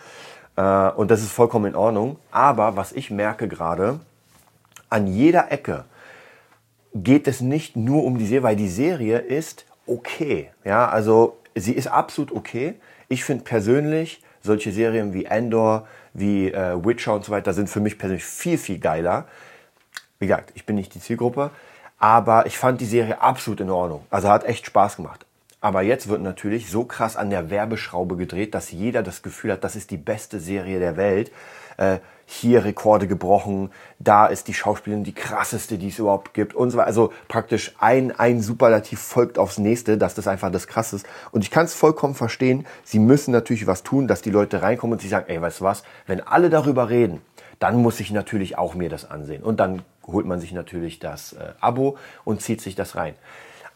Äh, 0.57 0.89
und 0.91 1.09
das 1.09 1.21
ist 1.21 1.31
vollkommen 1.31 1.65
in 1.65 1.75
Ordnung. 1.75 2.17
Aber 2.29 2.75
was 2.75 2.91
ich 2.91 3.09
merke 3.09 3.47
gerade, 3.47 3.99
an 4.89 5.07
jeder 5.07 5.51
Ecke 5.51 5.85
geht 6.93 7.27
es 7.27 7.39
nicht 7.39 7.77
nur 7.77 8.03
um 8.03 8.17
die 8.17 8.27
Serie, 8.27 8.43
weil 8.43 8.55
die 8.57 8.67
Serie 8.67 9.17
ist 9.17 9.65
okay. 9.87 10.51
Ja, 10.65 10.89
also 10.89 11.37
sie 11.55 11.73
ist 11.73 11.87
absolut 11.87 12.33
okay. 12.33 12.75
Ich 13.07 13.23
finde 13.23 13.45
persönlich 13.45 14.21
solche 14.41 14.71
Serien 14.73 15.13
wie 15.13 15.25
Endor, 15.25 15.87
wie 16.13 16.51
äh, 16.51 16.83
Witcher 16.83 17.13
und 17.13 17.23
so 17.23 17.31
weiter 17.31 17.53
sind 17.53 17.69
für 17.69 17.79
mich 17.79 17.97
persönlich 17.97 18.25
viel, 18.25 18.57
viel 18.57 18.79
geiler. 18.79 19.25
Wie 20.19 20.27
gesagt, 20.27 20.51
ich 20.55 20.65
bin 20.65 20.75
nicht 20.75 20.93
die 20.93 20.99
Zielgruppe, 20.99 21.51
aber 21.97 22.45
ich 22.45 22.57
fand 22.57 22.81
die 22.81 22.85
Serie 22.85 23.21
absolut 23.21 23.61
in 23.61 23.69
Ordnung. 23.69 24.05
Also 24.09 24.27
hat 24.27 24.43
echt 24.43 24.65
Spaß 24.65 24.97
gemacht. 24.97 25.25
Aber 25.61 25.83
jetzt 25.83 26.07
wird 26.07 26.21
natürlich 26.21 26.71
so 26.71 26.85
krass 26.85 27.15
an 27.15 27.29
der 27.29 27.51
Werbeschraube 27.51 28.17
gedreht, 28.17 28.55
dass 28.55 28.71
jeder 28.71 29.03
das 29.03 29.21
Gefühl 29.21 29.51
hat, 29.51 29.63
das 29.63 29.75
ist 29.75 29.91
die 29.91 29.97
beste 29.97 30.39
Serie 30.39 30.79
der 30.79 30.97
Welt. 30.97 31.31
Äh, 31.77 31.99
hier 32.25 32.63
Rekorde 32.63 33.07
gebrochen, 33.07 33.71
da 33.99 34.25
ist 34.25 34.47
die 34.47 34.53
Schauspielerin 34.53 35.03
die 35.03 35.13
krasseste, 35.13 35.77
die 35.77 35.89
es 35.89 35.99
überhaupt 35.99 36.33
gibt 36.33 36.53
und 36.53 36.73
weiter. 36.73 36.87
Also 36.87 37.11
praktisch 37.27 37.75
ein, 37.77 38.17
ein 38.17 38.41
Superlativ 38.41 38.99
folgt 39.01 39.37
aufs 39.37 39.57
nächste, 39.57 39.97
dass 39.97 40.15
das 40.15 40.27
einfach 40.27 40.49
das 40.49 40.67
krass 40.67 40.93
ist. 40.93 41.05
Und 41.31 41.43
ich 41.43 41.51
kann 41.51 41.65
es 41.65 41.73
vollkommen 41.73 42.15
verstehen. 42.15 42.65
Sie 42.83 42.99
müssen 42.99 43.31
natürlich 43.31 43.67
was 43.67 43.83
tun, 43.83 44.07
dass 44.07 44.21
die 44.21 44.29
Leute 44.29 44.61
reinkommen 44.61 44.93
und 44.93 45.01
sie 45.01 45.09
sagen, 45.09 45.25
ey, 45.27 45.41
weißt 45.41 45.59
du 45.59 45.65
was, 45.65 45.83
wenn 46.07 46.21
alle 46.21 46.49
darüber 46.49 46.89
reden, 46.89 47.21
dann 47.59 47.75
muss 47.75 47.99
ich 47.99 48.11
natürlich 48.11 48.57
auch 48.57 48.73
mir 48.75 48.89
das 48.89 49.11
ansehen. 49.11 49.43
Und 49.43 49.59
dann 49.59 49.83
holt 50.07 50.25
man 50.25 50.39
sich 50.39 50.53
natürlich 50.53 50.99
das 50.99 51.33
äh, 51.33 51.53
Abo 51.59 51.97
und 52.23 52.41
zieht 52.41 52.61
sich 52.61 52.75
das 52.75 52.95
rein. 52.95 53.13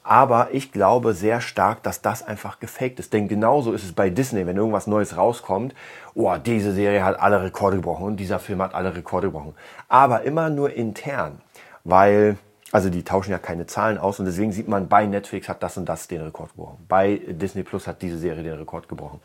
Aber 0.07 0.49
ich 0.51 0.71
glaube 0.71 1.15
sehr 1.15 1.41
stark, 1.41 1.81
dass 1.81 1.99
das 2.03 2.21
einfach 2.21 2.59
gefaked 2.59 2.99
ist. 2.99 3.11
Denn 3.11 3.27
genauso 3.27 3.73
ist 3.73 3.83
es 3.83 3.91
bei 3.91 4.11
Disney, 4.11 4.45
wenn 4.45 4.55
irgendwas 4.55 4.85
Neues 4.85 5.17
rauskommt. 5.17 5.73
Oh, 6.13 6.35
diese 6.37 6.73
Serie 6.73 7.03
hat 7.03 7.19
alle 7.19 7.41
Rekorde 7.41 7.77
gebrochen 7.77 8.05
und 8.05 8.17
dieser 8.17 8.37
Film 8.37 8.61
hat 8.61 8.75
alle 8.75 8.95
Rekorde 8.95 9.27
gebrochen. 9.27 9.55
Aber 9.89 10.21
immer 10.21 10.51
nur 10.51 10.71
intern. 10.71 11.41
Weil, 11.83 12.37
also 12.71 12.91
die 12.91 13.01
tauschen 13.01 13.31
ja 13.31 13.39
keine 13.39 13.65
Zahlen 13.65 13.97
aus 13.97 14.19
und 14.19 14.27
deswegen 14.27 14.51
sieht 14.51 14.67
man, 14.67 14.87
bei 14.87 15.07
Netflix 15.07 15.49
hat 15.49 15.63
das 15.63 15.75
und 15.75 15.89
das 15.89 16.07
den 16.07 16.21
Rekord 16.21 16.51
gebrochen. 16.51 16.85
Bei 16.87 17.19
Disney 17.27 17.63
Plus 17.63 17.87
hat 17.87 18.03
diese 18.03 18.19
Serie 18.19 18.43
den 18.43 18.59
Rekord 18.59 18.87
gebrochen. 18.87 19.21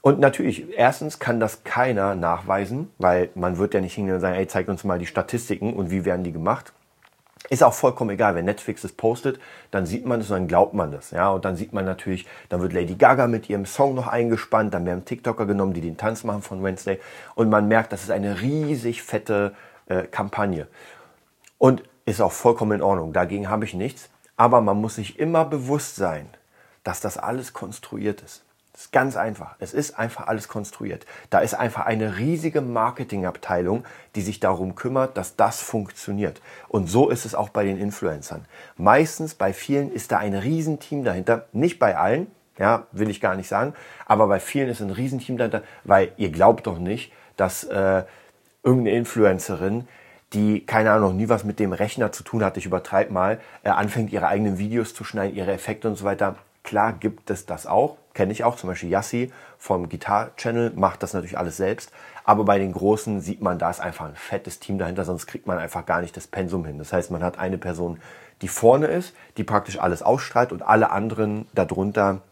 Und 0.00 0.20
natürlich, 0.20 0.78
erstens 0.78 1.18
kann 1.18 1.40
das 1.40 1.64
keiner 1.64 2.14
nachweisen, 2.14 2.92
weil 2.98 3.30
man 3.34 3.58
wird 3.58 3.74
ja 3.74 3.80
nicht 3.80 3.94
hingehen 3.94 4.14
und 4.14 4.20
sagen, 4.20 4.36
ey, 4.36 4.46
zeig 4.46 4.68
uns 4.68 4.84
mal 4.84 5.00
die 5.00 5.06
Statistiken 5.06 5.72
und 5.72 5.90
wie 5.90 6.04
werden 6.04 6.22
die 6.22 6.32
gemacht. 6.32 6.72
Ist 7.50 7.62
auch 7.62 7.74
vollkommen 7.74 8.10
egal, 8.10 8.34
wenn 8.34 8.46
Netflix 8.46 8.84
es 8.84 8.92
postet, 8.92 9.38
dann 9.70 9.84
sieht 9.84 10.06
man 10.06 10.20
es 10.20 10.30
und 10.30 10.36
dann 10.36 10.48
glaubt 10.48 10.72
man 10.72 10.92
das. 10.92 11.10
Ja, 11.10 11.30
und 11.30 11.44
dann 11.44 11.56
sieht 11.56 11.74
man 11.74 11.84
natürlich, 11.84 12.26
dann 12.48 12.62
wird 12.62 12.72
Lady 12.72 12.94
Gaga 12.94 13.26
mit 13.26 13.50
ihrem 13.50 13.66
Song 13.66 13.94
noch 13.94 14.06
eingespannt, 14.06 14.72
dann 14.72 14.86
werden 14.86 15.04
TikToker 15.04 15.44
genommen, 15.44 15.74
die 15.74 15.82
den 15.82 15.98
Tanz 15.98 16.24
machen 16.24 16.40
von 16.40 16.62
Wednesday. 16.62 16.98
Und 17.34 17.50
man 17.50 17.68
merkt, 17.68 17.92
das 17.92 18.02
ist 18.02 18.10
eine 18.10 18.40
riesig 18.40 19.02
fette 19.02 19.54
äh, 19.86 20.04
Kampagne. 20.04 20.68
Und 21.58 21.82
ist 22.06 22.20
auch 22.20 22.32
vollkommen 22.32 22.72
in 22.72 22.82
Ordnung. 22.82 23.12
Dagegen 23.12 23.48
habe 23.48 23.64
ich 23.64 23.74
nichts. 23.74 24.08
Aber 24.36 24.60
man 24.60 24.80
muss 24.80 24.96
sich 24.96 25.18
immer 25.18 25.44
bewusst 25.44 25.96
sein, 25.96 26.28
dass 26.82 27.00
das 27.00 27.18
alles 27.18 27.52
konstruiert 27.52 28.20
ist. 28.22 28.42
Das 28.74 28.86
ist 28.86 28.92
ganz 28.92 29.16
einfach. 29.16 29.54
Es 29.60 29.72
ist 29.72 30.00
einfach 30.00 30.26
alles 30.26 30.48
konstruiert. 30.48 31.06
Da 31.30 31.38
ist 31.38 31.54
einfach 31.54 31.86
eine 31.86 32.18
riesige 32.18 32.60
Marketingabteilung, 32.60 33.84
die 34.16 34.20
sich 34.20 34.40
darum 34.40 34.74
kümmert, 34.74 35.16
dass 35.16 35.36
das 35.36 35.60
funktioniert. 35.60 36.42
Und 36.66 36.90
so 36.90 37.08
ist 37.08 37.24
es 37.24 37.36
auch 37.36 37.50
bei 37.50 37.62
den 37.62 37.78
Influencern. 37.78 38.44
Meistens 38.76 39.36
bei 39.36 39.52
vielen 39.52 39.92
ist 39.92 40.10
da 40.10 40.18
ein 40.18 40.34
Riesenteam 40.34 41.04
dahinter. 41.04 41.46
Nicht 41.52 41.78
bei 41.78 41.96
allen, 41.96 42.26
ja, 42.58 42.88
will 42.90 43.10
ich 43.10 43.20
gar 43.20 43.36
nicht 43.36 43.46
sagen. 43.46 43.74
Aber 44.06 44.26
bei 44.26 44.40
vielen 44.40 44.68
ist 44.68 44.80
ein 44.80 44.90
Riesenteam 44.90 45.36
dahinter, 45.36 45.62
weil 45.84 46.10
ihr 46.16 46.30
glaubt 46.30 46.66
doch 46.66 46.80
nicht, 46.80 47.12
dass 47.36 47.62
äh, 47.62 48.02
irgendeine 48.64 48.96
Influencerin 48.96 49.86
die, 50.32 50.66
keine 50.66 50.90
Ahnung, 50.90 51.10
noch 51.10 51.16
nie 51.16 51.28
was 51.28 51.44
mit 51.44 51.60
dem 51.60 51.72
Rechner 51.72 52.10
zu 52.10 52.24
tun 52.24 52.42
hat, 52.42 52.56
ich 52.56 52.66
übertreibe 52.66 53.12
mal, 53.12 53.40
äh, 53.62 53.68
anfängt 53.68 54.12
ihre 54.12 54.26
eigenen 54.26 54.58
Videos 54.58 54.94
zu 54.94 55.04
schneiden, 55.04 55.36
ihre 55.36 55.52
Effekte 55.52 55.86
und 55.86 55.94
so 55.94 56.04
weiter. 56.04 56.34
Klar 56.64 56.94
gibt 56.94 57.30
es 57.30 57.44
das 57.44 57.66
auch, 57.66 57.98
kenne 58.14 58.32
ich 58.32 58.42
auch, 58.42 58.56
zum 58.56 58.70
Beispiel 58.70 58.88
Yassi 58.88 59.30
vom 59.58 59.88
Guitar 59.88 60.34
Channel 60.36 60.72
macht 60.74 61.02
das 61.02 61.12
natürlich 61.12 61.38
alles 61.38 61.58
selbst. 61.58 61.92
Aber 62.24 62.44
bei 62.44 62.58
den 62.58 62.72
Großen 62.72 63.20
sieht 63.20 63.42
man, 63.42 63.58
da 63.58 63.68
ist 63.68 63.80
einfach 63.80 64.06
ein 64.06 64.16
fettes 64.16 64.60
Team 64.60 64.78
dahinter, 64.78 65.04
sonst 65.04 65.26
kriegt 65.26 65.46
man 65.46 65.58
einfach 65.58 65.84
gar 65.84 66.00
nicht 66.00 66.16
das 66.16 66.26
Pensum 66.26 66.64
hin. 66.64 66.78
Das 66.78 66.92
heißt, 66.92 67.10
man 67.10 67.22
hat 67.22 67.38
eine 67.38 67.58
Person, 67.58 68.00
die 68.40 68.48
vorne 68.48 68.86
ist, 68.86 69.14
die 69.36 69.44
praktisch 69.44 69.78
alles 69.78 70.02
ausstrahlt 70.02 70.52
und 70.52 70.62
alle 70.62 70.90
anderen 70.90 71.46
darunter 71.52 72.22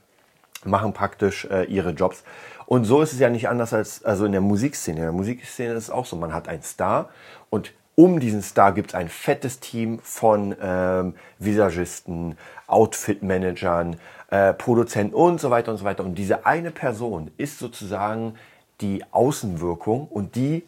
machen 0.65 0.95
praktisch 0.95 1.45
äh, 1.47 1.65
ihre 1.65 1.91
Jobs. 1.91 2.25
Und 2.65 2.85
so 2.85 3.03
ist 3.03 3.13
es 3.13 3.19
ja 3.19 3.29
nicht 3.29 3.49
anders 3.51 3.75
als 3.75 4.03
also 4.03 4.25
in 4.25 4.33
der 4.33 4.41
Musikszene. 4.41 4.99
In 4.99 5.05
der 5.05 5.13
Musikszene 5.13 5.75
ist 5.75 5.85
es 5.85 5.91
auch 5.91 6.07
so. 6.07 6.17
Man 6.17 6.33
hat 6.33 6.49
einen 6.49 6.63
Star 6.63 7.11
und 7.51 7.75
um 7.95 8.21
diesen 8.21 8.43
Star 8.43 8.73
gibt 8.73 8.91
es 8.91 8.95
ein 8.95 9.09
fettes 9.09 9.61
Team 9.61 9.99
von 10.03 10.57
ähm, 10.61 11.15
Visagisten, 11.39 12.39
Outfit-Managern, 12.67 13.97
äh, 14.31 14.55
Produzenten 14.55 15.15
und 15.15 15.41
so 15.41 15.51
weiter 15.51 15.73
und 15.73 15.79
so 15.79 15.85
weiter. 15.85 16.05
Und 16.05 16.15
diese 16.15 16.47
eine 16.47 16.71
Person 16.71 17.31
ist 17.37 17.59
sozusagen 17.59 18.35
die 18.81 19.05
Außenwirkung 19.11 20.09
und 20.09 20.35
die 20.37 20.65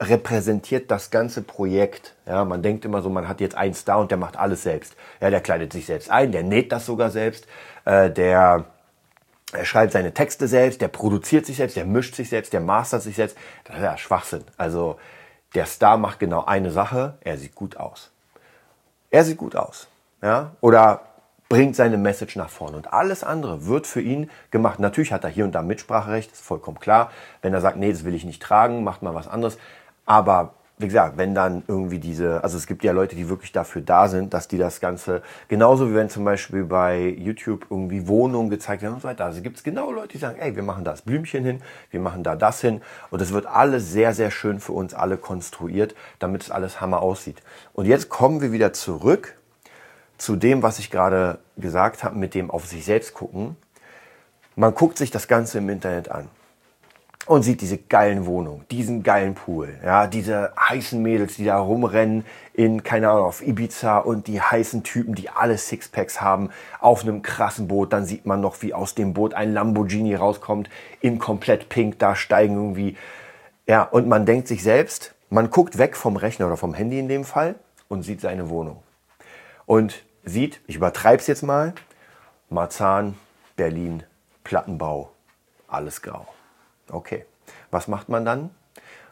repräsentiert 0.00 0.90
das 0.90 1.10
ganze 1.10 1.42
Projekt. 1.42 2.14
Ja, 2.26 2.44
man 2.44 2.62
denkt 2.62 2.84
immer 2.84 3.02
so, 3.02 3.08
man 3.08 3.26
hat 3.26 3.40
jetzt 3.40 3.56
einen 3.56 3.74
Star 3.74 3.98
und 3.98 4.10
der 4.10 4.18
macht 4.18 4.36
alles 4.36 4.62
selbst. 4.62 4.94
Ja, 5.20 5.30
der 5.30 5.40
kleidet 5.40 5.72
sich 5.72 5.86
selbst 5.86 6.10
ein, 6.10 6.32
der 6.32 6.42
näht 6.42 6.70
das 6.70 6.86
sogar 6.86 7.10
selbst, 7.10 7.46
äh, 7.84 8.10
der 8.10 8.64
er 9.52 9.64
schreibt 9.64 9.92
seine 9.92 10.12
Texte 10.12 10.46
selbst, 10.46 10.82
der 10.82 10.88
produziert 10.88 11.46
sich 11.46 11.56
selbst, 11.56 11.74
der 11.74 11.86
mischt 11.86 12.14
sich 12.14 12.28
selbst, 12.28 12.52
der 12.52 12.60
mastert 12.60 13.02
sich 13.02 13.16
selbst. 13.16 13.36
Das 13.64 13.76
ist 13.76 13.82
ja 13.82 13.96
Schwachsinn. 13.96 14.44
Also 14.58 14.98
der 15.54 15.66
Star 15.66 15.96
macht 15.96 16.18
genau 16.18 16.44
eine 16.44 16.70
Sache, 16.70 17.14
er 17.20 17.38
sieht 17.38 17.54
gut 17.54 17.76
aus. 17.76 18.10
Er 19.10 19.24
sieht 19.24 19.38
gut 19.38 19.56
aus. 19.56 19.88
Ja? 20.22 20.52
Oder 20.60 21.02
bringt 21.48 21.76
seine 21.76 21.96
Message 21.96 22.36
nach 22.36 22.50
vorne. 22.50 22.76
Und 22.76 22.92
alles 22.92 23.24
andere 23.24 23.66
wird 23.66 23.86
für 23.86 24.02
ihn 24.02 24.30
gemacht. 24.50 24.78
Natürlich 24.78 25.12
hat 25.12 25.24
er 25.24 25.30
hier 25.30 25.44
und 25.44 25.52
da 25.52 25.62
Mitspracherecht, 25.62 26.32
ist 26.32 26.42
vollkommen 26.42 26.78
klar. 26.78 27.10
Wenn 27.40 27.54
er 27.54 27.60
sagt, 27.60 27.78
nee, 27.78 27.90
das 27.90 28.04
will 28.04 28.14
ich 28.14 28.24
nicht 28.24 28.42
tragen, 28.42 28.84
macht 28.84 29.02
mal 29.02 29.14
was 29.14 29.28
anderes. 29.28 29.58
Aber 30.04 30.52
wie 30.78 30.86
gesagt, 30.86 31.16
wenn 31.16 31.34
dann 31.34 31.64
irgendwie 31.66 31.98
diese, 31.98 32.42
also 32.44 32.56
es 32.56 32.66
gibt 32.66 32.84
ja 32.84 32.92
Leute, 32.92 33.16
die 33.16 33.28
wirklich 33.28 33.50
dafür 33.50 33.82
da 33.82 34.08
sind, 34.08 34.32
dass 34.32 34.46
die 34.46 34.58
das 34.58 34.80
Ganze, 34.80 35.22
genauso 35.48 35.90
wie 35.90 35.94
wenn 35.94 36.08
zum 36.08 36.24
Beispiel 36.24 36.64
bei 36.64 37.08
YouTube 37.18 37.66
irgendwie 37.68 38.06
Wohnungen 38.06 38.48
gezeigt 38.48 38.82
werden 38.82 38.94
und 38.94 39.02
so 39.02 39.08
weiter. 39.08 39.24
Also 39.24 39.42
gibt 39.42 39.56
es 39.56 39.64
genau 39.64 39.90
Leute, 39.90 40.08
die 40.08 40.18
sagen, 40.18 40.38
ey, 40.38 40.54
wir 40.54 40.62
machen 40.62 40.84
das 40.84 41.02
Blümchen 41.02 41.44
hin, 41.44 41.60
wir 41.90 41.98
machen 41.98 42.22
da 42.22 42.36
das 42.36 42.60
hin. 42.60 42.80
Und 43.10 43.20
es 43.20 43.32
wird 43.32 43.46
alles 43.46 43.90
sehr, 43.90 44.14
sehr 44.14 44.30
schön 44.30 44.60
für 44.60 44.72
uns 44.72 44.94
alle 44.94 45.16
konstruiert, 45.16 45.96
damit 46.20 46.42
es 46.42 46.50
alles 46.50 46.80
Hammer 46.80 47.02
aussieht. 47.02 47.42
Und 47.72 47.86
jetzt 47.86 48.08
kommen 48.08 48.40
wir 48.40 48.52
wieder 48.52 48.72
zurück 48.72 49.36
zu 50.16 50.36
dem, 50.36 50.62
was 50.62 50.78
ich 50.78 50.90
gerade 50.90 51.38
gesagt 51.56 52.04
habe, 52.04 52.16
mit 52.16 52.34
dem 52.34 52.50
auf 52.50 52.66
sich 52.66 52.84
selbst 52.84 53.14
gucken. 53.14 53.56
Man 54.54 54.74
guckt 54.74 54.98
sich 54.98 55.10
das 55.10 55.26
Ganze 55.26 55.58
im 55.58 55.68
Internet 55.68 56.10
an 56.10 56.28
und 57.28 57.42
sieht 57.42 57.60
diese 57.60 57.76
geilen 57.76 58.24
Wohnungen, 58.24 58.64
diesen 58.70 59.02
geilen 59.02 59.34
Pool, 59.34 59.78
ja, 59.84 60.06
diese 60.06 60.52
heißen 60.58 61.00
Mädels, 61.00 61.36
die 61.36 61.44
da 61.44 61.58
rumrennen 61.58 62.24
in, 62.54 62.82
keine 62.82 63.10
Ahnung, 63.10 63.26
auf 63.26 63.46
Ibiza 63.46 63.98
und 63.98 64.26
die 64.26 64.40
heißen 64.40 64.82
Typen, 64.82 65.14
die 65.14 65.28
alle 65.28 65.58
Sixpacks 65.58 66.20
haben, 66.22 66.50
auf 66.80 67.02
einem 67.02 67.20
krassen 67.22 67.68
Boot. 67.68 67.92
Dann 67.92 68.06
sieht 68.06 68.24
man 68.24 68.40
noch, 68.40 68.62
wie 68.62 68.72
aus 68.72 68.94
dem 68.94 69.12
Boot 69.12 69.34
ein 69.34 69.52
Lamborghini 69.52 70.14
rauskommt, 70.14 70.70
in 71.00 71.18
komplett 71.18 71.68
pink, 71.68 71.98
da 71.98 72.16
steigen 72.16 72.54
irgendwie, 72.54 72.96
ja, 73.66 73.82
und 73.82 74.08
man 74.08 74.24
denkt 74.24 74.48
sich 74.48 74.62
selbst, 74.62 75.14
man 75.28 75.50
guckt 75.50 75.76
weg 75.76 75.96
vom 75.96 76.16
Rechner 76.16 76.46
oder 76.46 76.56
vom 76.56 76.72
Handy 76.72 76.98
in 76.98 77.08
dem 77.08 77.24
Fall 77.24 77.56
und 77.88 78.02
sieht 78.02 78.22
seine 78.22 78.48
Wohnung. 78.48 78.82
Und 79.66 80.02
sieht, 80.24 80.60
ich 80.66 80.76
übertreibe 80.76 81.20
es 81.20 81.26
jetzt 81.26 81.42
mal, 81.42 81.74
Marzahn, 82.48 83.18
Berlin, 83.56 84.02
Plattenbau, 84.44 85.10
alles 85.68 86.00
grau. 86.00 86.26
Okay, 86.90 87.24
was 87.70 87.88
macht 87.88 88.08
man 88.08 88.24
dann? 88.24 88.50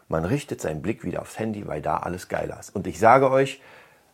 Man 0.09 0.25
richtet 0.25 0.61
seinen 0.61 0.81
Blick 0.81 1.03
wieder 1.03 1.21
aufs 1.21 1.37
Handy, 1.37 1.67
weil 1.67 1.81
da 1.81 1.97
alles 1.97 2.29
geiler 2.29 2.59
ist. 2.59 2.75
Und 2.75 2.87
ich 2.87 2.99
sage 2.99 3.29
euch, 3.29 3.61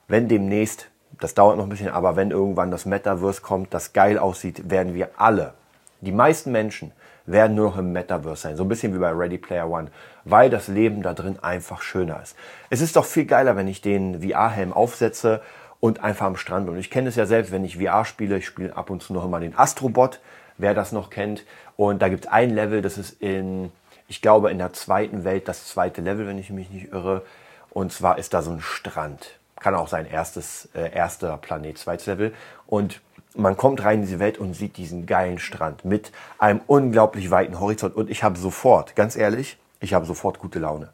wenn 0.07 0.27
demnächst, 0.27 0.89
das 1.19 1.35
dauert 1.35 1.57
noch 1.57 1.65
ein 1.65 1.69
bisschen, 1.69 1.89
aber 1.89 2.15
wenn 2.15 2.31
irgendwann 2.31 2.71
das 2.71 2.85
Metaverse 2.85 3.41
kommt, 3.41 3.73
das 3.73 3.93
geil 3.93 4.17
aussieht, 4.17 4.69
werden 4.71 4.95
wir 4.95 5.09
alle, 5.17 5.53
die 6.01 6.11
meisten 6.11 6.51
Menschen, 6.51 6.91
werden 7.25 7.55
nur 7.55 7.69
noch 7.69 7.77
im 7.77 7.91
Metaverse 7.91 8.41
sein. 8.41 8.55
So 8.57 8.63
ein 8.63 8.69
bisschen 8.69 8.93
wie 8.93 8.99
bei 8.99 9.11
Ready 9.11 9.37
Player 9.37 9.69
One, 9.69 9.91
weil 10.25 10.49
das 10.49 10.67
Leben 10.67 11.01
da 11.01 11.13
drin 11.13 11.37
einfach 11.41 11.81
schöner 11.81 12.21
ist. 12.21 12.35
Es 12.69 12.81
ist 12.81 12.95
doch 12.95 13.05
viel 13.05 13.25
geiler, 13.25 13.55
wenn 13.55 13.67
ich 13.67 13.81
den 13.81 14.21
VR-Helm 14.21 14.73
aufsetze 14.73 15.41
und 15.79 16.03
einfach 16.03 16.25
am 16.25 16.35
Strand 16.35 16.65
bin. 16.65 16.75
Und 16.75 16.79
ich 16.79 16.91
kenne 16.91 17.09
es 17.09 17.15
ja 17.15 17.25
selbst, 17.25 17.51
wenn 17.51 17.63
ich 17.63 17.77
VR 17.77 18.03
spiele, 18.03 18.37
ich 18.37 18.45
spiele 18.45 18.75
ab 18.75 18.89
und 18.89 19.01
zu 19.01 19.13
noch 19.13 19.25
immer 19.25 19.39
den 19.39 19.57
Astrobot, 19.57 20.19
wer 20.57 20.73
das 20.73 20.91
noch 20.91 21.09
kennt. 21.09 21.45
Und 21.75 22.01
da 22.01 22.09
gibt 22.09 22.25
es 22.25 22.31
ein 22.31 22.49
Level, 22.51 22.81
das 22.81 22.97
ist 22.97 23.21
in, 23.21 23.71
ich 24.07 24.21
glaube, 24.21 24.51
in 24.51 24.57
der 24.57 24.73
zweiten 24.73 25.23
Welt 25.23 25.47
das 25.47 25.67
zweite 25.67 26.01
Level, 26.01 26.27
wenn 26.27 26.37
ich 26.37 26.49
mich 26.49 26.69
nicht 26.69 26.91
irre. 26.91 27.23
Und 27.71 27.91
zwar 27.91 28.17
ist 28.17 28.33
da 28.33 28.41
so 28.41 28.51
ein 28.51 28.61
Strand. 28.61 29.39
Kann 29.59 29.75
auch 29.75 29.87
sein 29.87 30.05
erstes, 30.05 30.69
äh, 30.75 30.93
erster 30.93 31.37
Planet, 31.37 31.77
zweites 31.77 32.05
Level. 32.05 32.33
Und 32.67 33.01
man 33.35 33.57
kommt 33.57 33.83
rein 33.83 33.99
in 33.99 34.05
diese 34.05 34.19
Welt 34.19 34.37
und 34.37 34.53
sieht 34.53 34.77
diesen 34.77 35.05
geilen 35.05 35.39
Strand 35.39 35.85
mit 35.85 36.11
einem 36.37 36.61
unglaublich 36.67 37.31
weiten 37.31 37.59
Horizont. 37.59 37.95
Und 37.95 38.09
ich 38.09 38.23
habe 38.23 38.37
sofort, 38.37 38.95
ganz 38.95 39.15
ehrlich, 39.15 39.57
ich 39.79 39.93
habe 39.93 40.05
sofort 40.05 40.39
gute 40.39 40.59
Laune. 40.59 40.89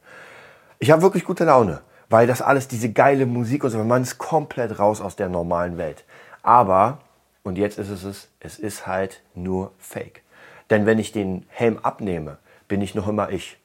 Ich 0.80 0.92
habe 0.92 1.02
wirklich 1.02 1.26
gute 1.26 1.44
Laune 1.44 1.82
weil 2.10 2.28
das 2.28 2.42
alles 2.42 2.68
diese 2.68 2.92
geile 2.92 3.26
Musik 3.26 3.64
und 3.64 3.70
so, 3.70 3.78
man 3.84 4.02
ist 4.02 4.18
komplett 4.18 4.80
raus 4.80 5.00
aus 5.00 5.16
der 5.16 5.30
normalen 5.30 5.78
Welt. 5.78 6.04
Aber, 6.42 7.00
und 7.44 7.58
jetzt 7.58 7.80
ist 7.80 7.90
es 7.90 8.04
es, 8.04 8.30
es 8.40 8.60
ist 8.60 8.88
halt 8.88 9.22
nur 9.36 9.72
Fake. 9.80 10.24
Denn 10.70 10.86
wenn 10.86 11.00
ich 11.00 11.12
den 11.12 11.46
Helm 11.50 11.80
abnehme, 11.80 12.38
bin 12.68 12.82
ich 12.82 12.96
noch 12.96 13.08
immer 13.08 13.30
ich. 13.30 13.58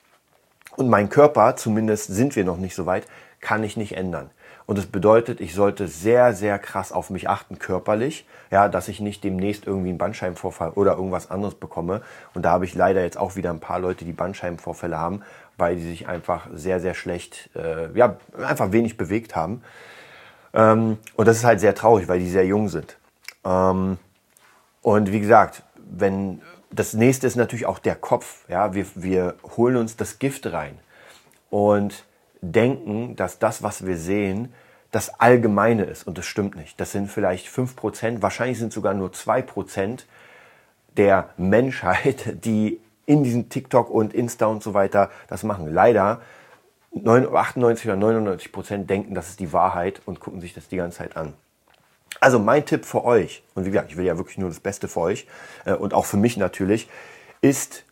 Und 0.76 0.88
mein 0.88 1.08
Körper, 1.08 1.56
zumindest 1.56 2.06
sind 2.06 2.34
wir 2.36 2.44
noch 2.44 2.56
nicht 2.56 2.74
so 2.74 2.86
weit, 2.86 3.06
kann 3.40 3.62
ich 3.62 3.76
nicht 3.76 3.96
ändern. 3.96 4.30
Und 4.66 4.78
das 4.78 4.86
bedeutet, 4.86 5.40
ich 5.42 5.54
sollte 5.54 5.88
sehr, 5.88 6.32
sehr 6.32 6.58
krass 6.58 6.90
auf 6.90 7.10
mich 7.10 7.28
achten 7.28 7.58
körperlich, 7.58 8.26
ja, 8.50 8.68
dass 8.68 8.88
ich 8.88 8.98
nicht 8.98 9.22
demnächst 9.22 9.66
irgendwie 9.66 9.90
einen 9.90 9.98
Bandscheibenvorfall 9.98 10.70
oder 10.70 10.92
irgendwas 10.92 11.30
anderes 11.30 11.54
bekomme. 11.54 12.00
Und 12.32 12.44
da 12.46 12.52
habe 12.52 12.64
ich 12.64 12.74
leider 12.74 13.02
jetzt 13.02 13.18
auch 13.18 13.36
wieder 13.36 13.50
ein 13.50 13.60
paar 13.60 13.78
Leute, 13.78 14.06
die 14.06 14.12
Bandscheibenvorfälle 14.12 14.98
haben, 14.98 15.22
weil 15.58 15.76
die 15.76 15.82
sich 15.82 16.08
einfach 16.08 16.48
sehr, 16.54 16.80
sehr 16.80 16.94
schlecht, 16.94 17.50
äh, 17.54 17.92
ja, 17.96 18.16
einfach 18.42 18.72
wenig 18.72 18.96
bewegt 18.96 19.36
haben. 19.36 19.62
Ähm, 20.54 20.96
und 21.14 21.28
das 21.28 21.36
ist 21.36 21.44
halt 21.44 21.60
sehr 21.60 21.74
traurig, 21.74 22.08
weil 22.08 22.20
die 22.20 22.30
sehr 22.30 22.46
jung 22.46 22.70
sind. 22.70 22.96
Ähm, 23.44 23.98
und 24.82 25.12
wie 25.12 25.20
gesagt, 25.20 25.62
wenn 25.76 26.40
das 26.70 26.92
nächste 26.94 27.26
ist 27.26 27.36
natürlich 27.36 27.66
auch 27.66 27.78
der 27.78 27.94
Kopf. 27.94 28.48
Ja, 28.48 28.74
wir, 28.74 28.86
wir 28.94 29.36
holen 29.56 29.76
uns 29.76 29.96
das 29.96 30.18
Gift 30.18 30.52
rein 30.52 30.78
und 31.50 32.04
denken, 32.40 33.16
dass 33.16 33.38
das, 33.38 33.62
was 33.62 33.86
wir 33.86 33.96
sehen, 33.96 34.52
das 34.90 35.20
Allgemeine 35.20 35.84
ist. 35.84 36.06
Und 36.06 36.18
das 36.18 36.26
stimmt 36.26 36.56
nicht. 36.56 36.80
Das 36.80 36.92
sind 36.92 37.10
vielleicht 37.10 37.46
5%, 37.48 38.22
wahrscheinlich 38.22 38.58
sind 38.58 38.72
sogar 38.72 38.94
nur 38.94 39.10
2% 39.10 40.04
der 40.96 41.30
Menschheit, 41.36 42.38
die 42.44 42.80
in 43.06 43.22
diesem 43.22 43.48
TikTok 43.48 43.90
und 43.90 44.14
Insta 44.14 44.46
und 44.46 44.62
so 44.62 44.74
weiter 44.74 45.10
das 45.28 45.42
machen. 45.42 45.72
Leider 45.72 46.22
98 47.04 47.86
oder 47.86 47.96
99 47.96 48.52
Prozent 48.52 48.88
denken, 48.88 49.14
das 49.14 49.28
ist 49.28 49.40
die 49.40 49.52
Wahrheit 49.52 50.00
und 50.06 50.20
gucken 50.20 50.40
sich 50.40 50.54
das 50.54 50.68
die 50.68 50.76
ganze 50.76 50.98
Zeit 50.98 51.16
an. 51.16 51.34
Also 52.20 52.38
mein 52.38 52.64
Tipp 52.64 52.84
für 52.84 53.04
euch, 53.04 53.42
und 53.54 53.64
wie 53.64 53.70
gesagt, 53.70 53.90
ich 53.90 53.96
will 53.96 54.04
ja 54.04 54.16
wirklich 54.16 54.38
nur 54.38 54.48
das 54.48 54.60
Beste 54.60 54.88
für 54.88 55.00
euch 55.00 55.26
äh, 55.64 55.74
und 55.74 55.94
auch 55.94 56.06
für 56.06 56.16
mich 56.16 56.36
natürlich, 56.36 56.88
ist 57.40 57.84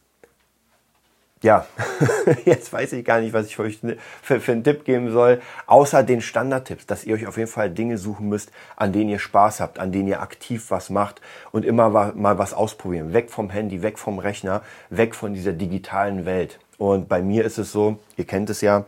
ja, 1.42 1.66
jetzt 2.44 2.72
weiß 2.72 2.92
ich 2.92 3.04
gar 3.04 3.20
nicht, 3.20 3.32
was 3.32 3.46
ich 3.46 3.56
für 3.56 3.62
euch 3.62 3.80
für, 4.22 4.40
für 4.40 4.52
einen 4.52 4.62
Tipp 4.62 4.84
geben 4.84 5.10
soll, 5.10 5.42
außer 5.66 6.02
den 6.04 6.20
Standardtipps, 6.20 6.86
dass 6.86 7.04
ihr 7.04 7.16
euch 7.16 7.26
auf 7.26 7.36
jeden 7.36 7.50
Fall 7.50 7.68
Dinge 7.70 7.98
suchen 7.98 8.28
müsst, 8.28 8.52
an 8.76 8.92
denen 8.92 9.10
ihr 9.10 9.18
Spaß 9.18 9.60
habt, 9.60 9.78
an 9.78 9.90
denen 9.90 10.08
ihr 10.08 10.22
aktiv 10.22 10.70
was 10.70 10.88
macht 10.88 11.20
und 11.50 11.64
immer 11.64 12.12
mal 12.14 12.38
was 12.38 12.54
ausprobieren. 12.54 13.12
Weg 13.12 13.30
vom 13.30 13.50
Handy, 13.50 13.82
weg 13.82 13.98
vom 13.98 14.20
Rechner, 14.20 14.62
weg 14.88 15.14
von 15.14 15.34
dieser 15.34 15.52
digitalen 15.52 16.24
Welt. 16.26 16.60
Und 16.78 17.08
bei 17.08 17.22
mir 17.22 17.44
ist 17.44 17.58
es 17.58 17.72
so, 17.72 17.98
ihr 18.16 18.24
kennt 18.24 18.48
es 18.50 18.60
ja, 18.60 18.84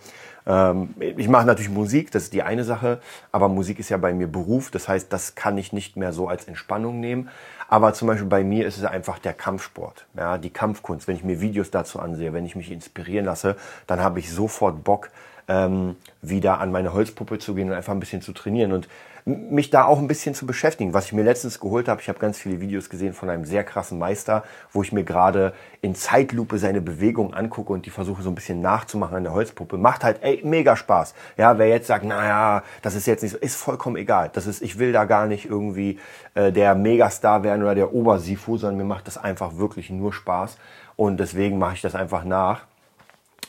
ähm, 0.47 0.95
ich 0.99 1.29
mache 1.29 1.47
natürlich 1.47 1.71
Musik, 1.71 2.11
das 2.11 2.25
ist 2.25 2.33
die 2.33 2.43
eine 2.43 2.65
Sache, 2.65 3.01
aber 3.33 3.49
Musik 3.49 3.79
ist 3.79 3.89
ja 3.89 3.97
bei 3.97 4.13
mir 4.13 4.27
Beruf, 4.27 4.71
das 4.71 4.89
heißt, 4.89 5.13
das 5.13 5.35
kann 5.35 5.57
ich 5.59 5.73
nicht 5.73 5.97
mehr 5.97 6.13
so 6.13 6.29
als 6.29 6.47
Entspannung 6.47 7.01
nehmen. 7.01 7.29
Aber 7.69 7.95
zum 7.95 8.09
Beispiel 8.09 8.29
bei 8.29 8.45
mir 8.45 8.67
ist 8.67 8.77
es 8.77 8.85
einfach 8.85 9.19
der 9.19 9.33
Kampfsport, 9.33 10.07
ja, 10.17 10.37
die 10.39 10.51
Kampfkunst. 10.51 11.09
Wenn 11.09 11.17
ich 11.17 11.25
mir 11.25 11.41
Videos 11.41 11.71
dazu 11.71 11.99
ansehe, 11.99 12.33
wenn 12.33 12.45
ich 12.45 12.57
mich 12.57 12.71
inspirieren 12.71 13.25
lasse, 13.25 13.57
dann 13.87 14.01
habe 14.01 14.19
ich 14.19 14.31
sofort 14.31 14.85
Bock, 14.85 15.11
ähm, 15.49 15.97
wieder 16.23 16.61
an 16.61 16.73
meine 16.73 16.93
Holzpuppe 16.93 17.39
zu 17.39 17.55
gehen 17.55 17.69
und 17.69 17.75
einfach 17.75 17.93
ein 17.93 18.01
bisschen 18.01 18.23
zu 18.23 18.33
trainieren 18.33 18.73
und 18.73 18.89
mich 19.27 19.71
da 19.71 19.87
auch 19.87 19.99
ein 19.99 20.07
bisschen 20.07 20.35
zu 20.35 20.45
beschäftigen. 20.45 20.93
Was 20.93 21.07
ich 21.07 21.15
mir 21.15 21.23
letztens 21.23 21.59
geholt 21.59 21.89
habe, 21.89 22.01
ich 22.03 22.09
habe 22.09 22.19
ganz 22.19 22.39
viele 22.39 22.61
Videos 22.61 22.91
gesehen 22.91 23.15
von 23.15 23.31
einem 23.31 23.47
sehr 23.47 23.65
krassen 23.65 23.99
Meister, 23.99 24.45
wo 24.71 24.83
ich 24.83 24.93
mir 24.93 25.05
gerade 25.05 25.55
in 25.81 25.95
Zeitlupe 25.95 26.59
seine 26.59 26.83
Bewegungen 26.83 27.33
angucke 27.33 27.73
und 27.73 27.87
die 27.87 27.91
versuche 27.91 28.23
so 28.23 28.29
ein 28.29 28.35
bisschen 28.35 28.61
nachzumachen 28.61 29.17
an 29.17 29.25
der 29.25 29.33
Holzpuppe. 29.33 29.79
Macht 29.79 30.05
halt 30.05 30.19
ey, 30.23 30.43
mega 30.45 30.77
Spaß. 30.77 31.15
Ja, 31.39 31.57
wer 31.57 31.69
jetzt 31.69 31.87
sagt, 31.87 32.05
naja, 32.05 32.63
das 32.83 32.95
ist 32.95 33.07
jetzt 33.07 33.23
nicht 33.23 33.33
so, 33.33 33.39
ist 33.39 33.57
vollkommen 33.57 33.97
egal. 33.97 34.31
Das 34.35 34.47
ist, 34.47 34.61
ich 34.61 34.79
will 34.79 34.93
da 34.93 35.05
gar 35.07 35.27
nicht 35.27 35.47
irgendwie 35.47 35.99
äh, 36.35 36.53
der 36.53 36.75
Megastar 36.75 37.43
werden 37.43 37.63
oder 37.63 37.75
der 37.75 37.95
Obersifu, 37.95 38.59
sondern 38.59 38.77
mir 38.77 38.85
macht 38.85 39.07
das 39.07 39.17
einfach 39.17 39.57
wirklich 39.57 39.89
nur 39.89 40.13
Spaß. 40.13 40.59
Und 40.97 41.19
deswegen 41.19 41.59
mache 41.59 41.75
ich 41.75 41.81
das 41.81 41.95
einfach 41.95 42.25
nach. 42.25 42.67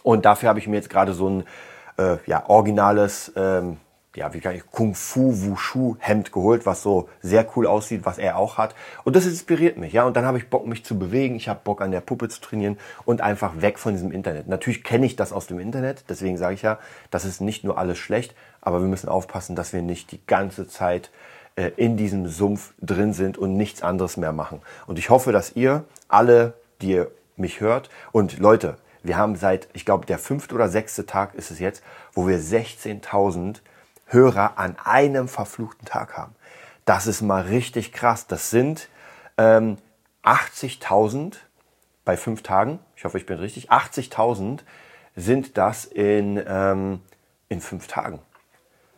Und 0.03 0.23
dafür 0.23 0.47
habe 0.47 0.59
ich 0.59 0.67
mir 0.67 0.77
jetzt 0.77 0.89
gerade 0.89 1.13
so 1.13 1.29
ein 1.29 1.43
äh, 1.97 2.17
ja, 2.27 2.47
originales 2.47 3.33
ähm, 3.35 3.77
ja, 4.15 4.33
wie 4.33 4.39
kann 4.39 4.55
ich, 4.55 4.65
Kung 4.71 4.95
Fu 4.95 5.31
Wushu 5.33 5.95
Hemd 5.99 6.31
geholt, 6.31 6.65
was 6.65 6.81
so 6.81 7.09
sehr 7.21 7.45
cool 7.55 7.67
aussieht, 7.67 8.01
was 8.05 8.17
er 8.17 8.37
auch 8.37 8.57
hat. 8.57 8.75
Und 9.03 9.15
das 9.15 9.25
inspiriert 9.25 9.77
mich, 9.77 9.93
ja. 9.93 10.05
Und 10.05 10.15
dann 10.15 10.25
habe 10.25 10.37
ich 10.37 10.49
Bock, 10.49 10.65
mich 10.67 10.85
zu 10.85 10.97
bewegen. 10.97 11.35
Ich 11.35 11.49
habe 11.49 11.59
Bock, 11.63 11.81
an 11.81 11.91
der 11.91 12.01
Puppe 12.01 12.29
zu 12.29 12.41
trainieren 12.41 12.77
und 13.05 13.21
einfach 13.21 13.61
weg 13.61 13.79
von 13.79 13.93
diesem 13.93 14.11
Internet. 14.11 14.47
Natürlich 14.47 14.83
kenne 14.83 15.05
ich 15.05 15.15
das 15.15 15.33
aus 15.33 15.47
dem 15.47 15.59
Internet, 15.59 16.05
deswegen 16.09 16.37
sage 16.37 16.55
ich 16.55 16.61
ja, 16.61 16.79
das 17.11 17.25
ist 17.25 17.41
nicht 17.41 17.63
nur 17.63 17.77
alles 17.77 17.97
schlecht, 17.97 18.33
aber 18.61 18.81
wir 18.81 18.87
müssen 18.87 19.09
aufpassen, 19.09 19.55
dass 19.55 19.73
wir 19.73 19.81
nicht 19.81 20.11
die 20.11 20.25
ganze 20.25 20.67
Zeit 20.67 21.11
äh, 21.55 21.71
in 21.75 21.97
diesem 21.97 22.27
Sumpf 22.27 22.73
drin 22.81 23.13
sind 23.13 23.37
und 23.37 23.55
nichts 23.57 23.81
anderes 23.81 24.17
mehr 24.17 24.31
machen. 24.31 24.61
Und 24.87 24.99
ich 24.99 25.09
hoffe, 25.09 25.31
dass 25.31 25.55
ihr 25.55 25.83
alle, 26.07 26.53
die 26.81 26.91
ihr 26.91 27.11
mich 27.37 27.59
hört 27.59 27.89
und 28.11 28.39
Leute, 28.39 28.77
wir 29.03 29.17
haben 29.17 29.35
seit, 29.35 29.67
ich 29.73 29.85
glaube, 29.85 30.07
der 30.07 30.17
fünfte 30.17 30.55
oder 30.55 30.67
sechste 30.67 31.05
Tag 31.05 31.35
ist 31.35 31.51
es 31.51 31.59
jetzt, 31.59 31.83
wo 32.13 32.27
wir 32.27 32.39
16.000 32.39 33.57
Hörer 34.05 34.57
an 34.57 34.77
einem 34.83 35.27
verfluchten 35.27 35.85
Tag 35.85 36.17
haben. 36.17 36.35
Das 36.85 37.07
ist 37.07 37.21
mal 37.21 37.43
richtig 37.43 37.91
krass. 37.91 38.27
Das 38.27 38.49
sind 38.49 38.89
ähm, 39.37 39.77
80.000 40.23 41.35
bei 42.03 42.15
fünf 42.15 42.43
Tagen. 42.43 42.79
Ich 42.95 43.03
hoffe, 43.05 43.17
ich 43.17 43.25
bin 43.25 43.39
richtig. 43.39 43.71
80.000 43.71 44.59
sind 45.15 45.57
das 45.57 45.85
in, 45.85 46.41
ähm, 46.47 47.01
in 47.49 47.61
fünf 47.61 47.87
Tagen. 47.87 48.19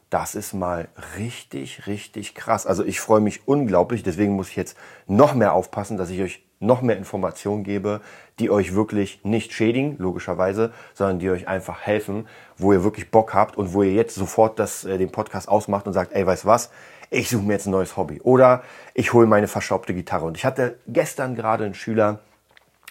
Das 0.10 0.36
ist 0.36 0.54
mal 0.54 0.88
richtig, 1.17 1.88
richtig 1.88 2.34
krass. 2.34 2.65
Also 2.65 2.84
ich 2.84 3.00
freue 3.00 3.20
mich 3.20 3.48
unglaublich. 3.48 4.04
Deswegen 4.04 4.36
muss 4.36 4.50
ich 4.50 4.56
jetzt 4.56 4.78
noch 5.06 5.34
mehr 5.34 5.54
aufpassen, 5.54 5.98
dass 5.98 6.10
ich 6.10 6.22
euch 6.22 6.47
noch 6.60 6.82
mehr 6.82 6.98
Informationen 6.98 7.63
gebe, 7.63 8.02
die 8.39 8.50
euch 8.50 8.74
wirklich 8.74 9.24
nicht 9.24 9.54
schädigen, 9.54 9.96
logischerweise, 10.00 10.72
sondern 10.93 11.20
die 11.20 11.30
euch 11.30 11.48
einfach 11.48 11.82
helfen, 11.82 12.28
wo 12.58 12.74
ihr 12.74 12.84
wirklich 12.84 13.12
Bock 13.12 13.34
habt 13.34 13.58
und 13.58 13.74
wo 13.74 13.84
ihr 13.84 13.93
jetzt 13.93 14.15
sofort 14.15 14.60
das, 14.60 14.86
äh, 14.86 14.98
den 14.98 15.12
Podcast 15.12 15.48
ausmacht 15.50 15.88
und 15.88 15.93
sagt, 15.93 16.13
ey, 16.13 16.26
weißt 16.26 16.46
was, 16.46 16.72
ich 17.10 17.30
suche 17.30 17.43
mir 17.43 17.54
jetzt 17.54 17.67
ein 17.67 17.72
neues 17.72 17.96
Hobby 17.96 18.20
oder 18.22 18.63
ich 18.93 19.13
hole 19.13 19.28
meine 19.28 19.48
verschraubte 19.48 19.93
Gitarre. 19.93 20.26
Und 20.26 20.38
ich 20.38 20.46
hatte 20.46 20.78
gestern 20.88 21.36
gerade 21.36 21.65
einen 21.65 21.74
Schüler, 21.74 22.20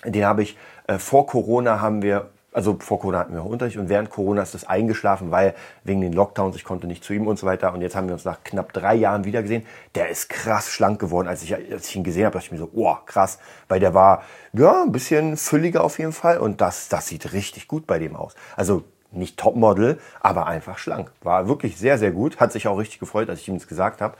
den 0.04 0.24
habe 0.24 0.42
ich 0.42 0.56
äh, 0.86 0.98
vor 0.98 1.26
Corona 1.26 1.80
haben 1.80 2.02
wir 2.02 2.30
also 2.56 2.78
vor 2.80 2.98
Corona 2.98 3.18
hatten 3.18 3.34
wir 3.34 3.44
Unterricht 3.44 3.76
und 3.76 3.90
während 3.90 4.08
Corona 4.08 4.40
ist 4.40 4.54
das 4.54 4.64
eingeschlafen, 4.64 5.30
weil 5.30 5.54
wegen 5.84 6.00
den 6.00 6.14
Lockdowns, 6.14 6.56
ich 6.56 6.64
konnte 6.64 6.86
nicht 6.86 7.04
zu 7.04 7.12
ihm 7.12 7.26
und 7.26 7.38
so 7.38 7.46
weiter. 7.46 7.74
Und 7.74 7.82
jetzt 7.82 7.94
haben 7.94 8.06
wir 8.08 8.14
uns 8.14 8.24
nach 8.24 8.42
knapp 8.44 8.72
drei 8.72 8.94
Jahren 8.94 9.26
wieder 9.26 9.42
gesehen. 9.42 9.66
Der 9.94 10.08
ist 10.08 10.30
krass 10.30 10.70
schlank 10.70 10.98
geworden. 10.98 11.28
Als 11.28 11.42
ich, 11.42 11.54
als 11.54 11.90
ich 11.90 11.96
ihn 11.96 12.02
gesehen 12.02 12.24
habe, 12.24 12.32
dachte 12.32 12.46
ich 12.46 12.52
mir 12.52 12.58
so, 12.58 12.70
oh, 12.72 12.96
krass. 13.04 13.38
Weil 13.68 13.78
der 13.78 13.92
war, 13.92 14.22
ja, 14.54 14.82
ein 14.82 14.90
bisschen 14.90 15.36
fülliger 15.36 15.84
auf 15.84 15.98
jeden 15.98 16.12
Fall. 16.12 16.38
Und 16.38 16.62
das, 16.62 16.88
das 16.88 17.08
sieht 17.08 17.34
richtig 17.34 17.68
gut 17.68 17.86
bei 17.86 17.98
dem 17.98 18.16
aus. 18.16 18.34
Also 18.56 18.84
nicht 19.12 19.36
Topmodel, 19.36 20.00
aber 20.20 20.46
einfach 20.46 20.78
schlank. 20.78 21.12
War 21.22 21.48
wirklich 21.48 21.76
sehr, 21.76 21.98
sehr 21.98 22.10
gut. 22.10 22.40
Hat 22.40 22.52
sich 22.52 22.68
auch 22.68 22.78
richtig 22.78 23.00
gefreut, 23.00 23.28
als 23.28 23.40
ich 23.40 23.48
ihm 23.48 23.58
das 23.58 23.68
gesagt 23.68 24.00
habe. 24.00 24.16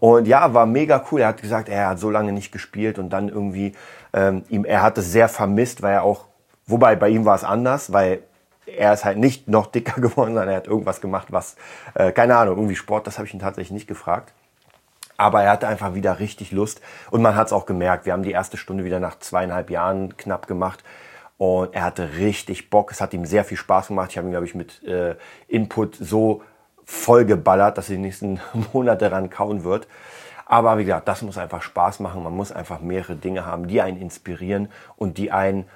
Und 0.00 0.28
ja, 0.28 0.52
war 0.52 0.66
mega 0.66 1.02
cool. 1.10 1.22
Er 1.22 1.28
hat 1.28 1.40
gesagt, 1.40 1.70
er 1.70 1.88
hat 1.88 1.98
so 1.98 2.10
lange 2.10 2.32
nicht 2.32 2.52
gespielt 2.52 2.98
und 2.98 3.08
dann 3.08 3.30
irgendwie, 3.30 3.72
ähm, 4.12 4.44
ihm, 4.50 4.66
er 4.66 4.82
hat 4.82 4.98
es 4.98 5.10
sehr 5.10 5.30
vermisst, 5.30 5.80
weil 5.80 5.94
er 5.94 6.02
auch 6.02 6.29
Wobei 6.70 6.96
bei 6.96 7.08
ihm 7.08 7.24
war 7.24 7.34
es 7.34 7.44
anders, 7.44 7.92
weil 7.92 8.22
er 8.66 8.92
ist 8.92 9.04
halt 9.04 9.18
nicht 9.18 9.48
noch 9.48 9.66
dicker 9.66 10.00
geworden, 10.00 10.34
sondern 10.34 10.48
er 10.48 10.56
hat 10.56 10.66
irgendwas 10.66 11.00
gemacht, 11.00 11.28
was, 11.30 11.56
äh, 11.94 12.12
keine 12.12 12.36
Ahnung, 12.36 12.56
irgendwie 12.56 12.76
Sport, 12.76 13.06
das 13.06 13.18
habe 13.18 13.26
ich 13.26 13.34
ihn 13.34 13.40
tatsächlich 13.40 13.72
nicht 13.72 13.88
gefragt. 13.88 14.32
Aber 15.16 15.42
er 15.42 15.50
hatte 15.50 15.68
einfach 15.68 15.94
wieder 15.94 16.18
richtig 16.18 16.50
Lust 16.50 16.80
und 17.10 17.20
man 17.20 17.36
hat 17.36 17.48
es 17.48 17.52
auch 17.52 17.66
gemerkt. 17.66 18.06
Wir 18.06 18.14
haben 18.14 18.22
die 18.22 18.30
erste 18.30 18.56
Stunde 18.56 18.84
wieder 18.84 19.00
nach 19.00 19.18
zweieinhalb 19.18 19.68
Jahren 19.68 20.16
knapp 20.16 20.46
gemacht 20.46 20.82
und 21.36 21.74
er 21.74 21.84
hatte 21.84 22.14
richtig 22.16 22.70
Bock. 22.70 22.90
Es 22.90 23.02
hat 23.02 23.12
ihm 23.12 23.26
sehr 23.26 23.44
viel 23.44 23.58
Spaß 23.58 23.88
gemacht. 23.88 24.12
Ich 24.12 24.16
habe 24.16 24.28
ihn, 24.28 24.30
glaube 24.30 24.46
ich, 24.46 24.54
mit 24.54 24.82
äh, 24.82 25.16
Input 25.46 25.96
so 25.96 26.42
vollgeballert, 26.86 27.76
dass 27.76 27.90
er 27.90 27.96
die 27.96 28.02
nächsten 28.02 28.40
Monate 28.72 29.12
ran 29.12 29.28
kauen 29.28 29.62
wird. 29.62 29.88
Aber 30.46 30.78
wie 30.78 30.84
gesagt, 30.84 31.06
das 31.06 31.22
muss 31.22 31.38
einfach 31.38 31.62
Spaß 31.62 32.00
machen. 32.00 32.22
Man 32.22 32.34
muss 32.34 32.50
einfach 32.50 32.80
mehrere 32.80 33.14
Dinge 33.14 33.46
haben, 33.46 33.68
die 33.68 33.80
einen 33.80 34.00
inspirieren 34.00 34.68
und 34.96 35.16
die 35.18 35.30
einen 35.30 35.66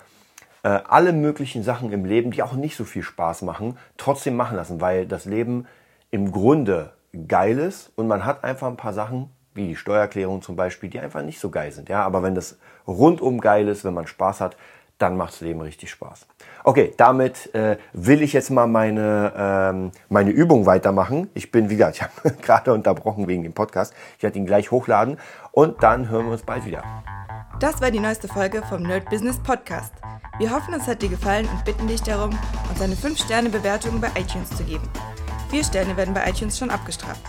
äh, 0.64 0.81
alle 0.88 1.12
möglichen 1.12 1.62
Sachen 1.62 1.92
im 1.92 2.05
Leben, 2.05 2.31
die 2.31 2.42
auch 2.42 2.55
nicht 2.55 2.77
so 2.77 2.85
viel 2.85 3.03
Spaß 3.03 3.42
machen, 3.42 3.79
trotzdem 3.96 4.35
machen 4.35 4.57
lassen, 4.57 4.81
weil 4.81 5.07
das 5.07 5.27
Leben 5.27 5.66
im 6.11 6.33
Grunde 6.33 6.92
geil 7.29 7.59
ist 7.59 7.92
und 7.96 8.09
man 8.09 8.24
hat 8.24 8.42
einfach 8.42 8.66
ein 8.68 8.77
paar 8.77 8.94
Sachen, 8.94 9.31
wie 9.55 9.68
die 9.68 9.77
Steuererklärung 9.77 10.42
zum 10.42 10.57
Beispiel, 10.57 10.90
die 10.90 10.98
einfach 10.98 11.22
nicht 11.22 11.38
so 11.38 11.50
geil 11.50 11.70
sind. 11.70 11.88
Ja, 11.88 12.03
aber 12.03 12.22
wenn 12.22 12.35
das 12.35 12.59
rundum 12.88 13.40
geil 13.40 13.68
ist, 13.68 13.85
wenn 13.85 13.94
man 13.94 14.07
Spaß 14.07 14.40
hat, 14.40 14.57
dann 14.98 15.16
macht 15.16 15.35
das 15.35 15.40
Leben 15.40 15.61
richtig 15.61 15.90
Spaß. 15.90 16.27
Okay, 16.62 16.94
damit 16.96 17.55
äh, 17.55 17.77
will 17.92 18.22
ich 18.22 18.33
jetzt 18.33 18.50
mal 18.50 18.66
meine, 18.66 19.33
ähm, 19.37 19.90
meine 20.09 20.31
Übung 20.31 20.66
weitermachen. 20.66 21.29
Ich 21.35 21.50
bin, 21.50 21.68
wie 21.68 21.77
gesagt, 21.77 21.96
ich 21.96 22.03
habe 22.03 22.37
gerade 22.40 22.72
unterbrochen 22.72 23.29
wegen 23.29 23.42
dem 23.42 23.53
Podcast. 23.53 23.92
Ich 24.16 24.22
werde 24.22 24.38
ihn 24.38 24.46
gleich 24.46 24.70
hochladen 24.70 25.18
und 25.53 25.83
dann 25.83 26.09
hören 26.09 26.27
wir 26.27 26.33
uns 26.33 26.42
bald 26.42 26.64
wieder. 26.64 26.83
Das 27.61 27.81
war 27.81 27.90
die 27.90 28.00
neueste 28.00 28.29
Folge 28.29 28.62
vom 28.62 28.83
Nerd 28.83 29.11
Business 29.11 29.38
Podcast. 29.38 30.04
Wir 30.38 30.51
hoffen, 30.51 30.75
es 30.75 30.88
hat 30.88 31.01
dir 31.01 31.09
gefallen 31.09 31.49
und 31.49 31.64
bitten 31.64 31.87
dich 31.87 32.03
darum, 32.03 32.37
uns 32.68 32.81
eine 32.81 32.97
5-Sterne-Bewertung 32.97 34.01
bei 34.01 34.09
iTunes 34.18 34.51
zu 34.51 34.64
geben. 34.64 34.88
Vier 35.49 35.62
Sterne 35.62 35.97
werden 35.97 36.12
bei 36.12 36.29
iTunes 36.29 36.59
schon 36.59 36.70
abgestraft. 36.70 37.23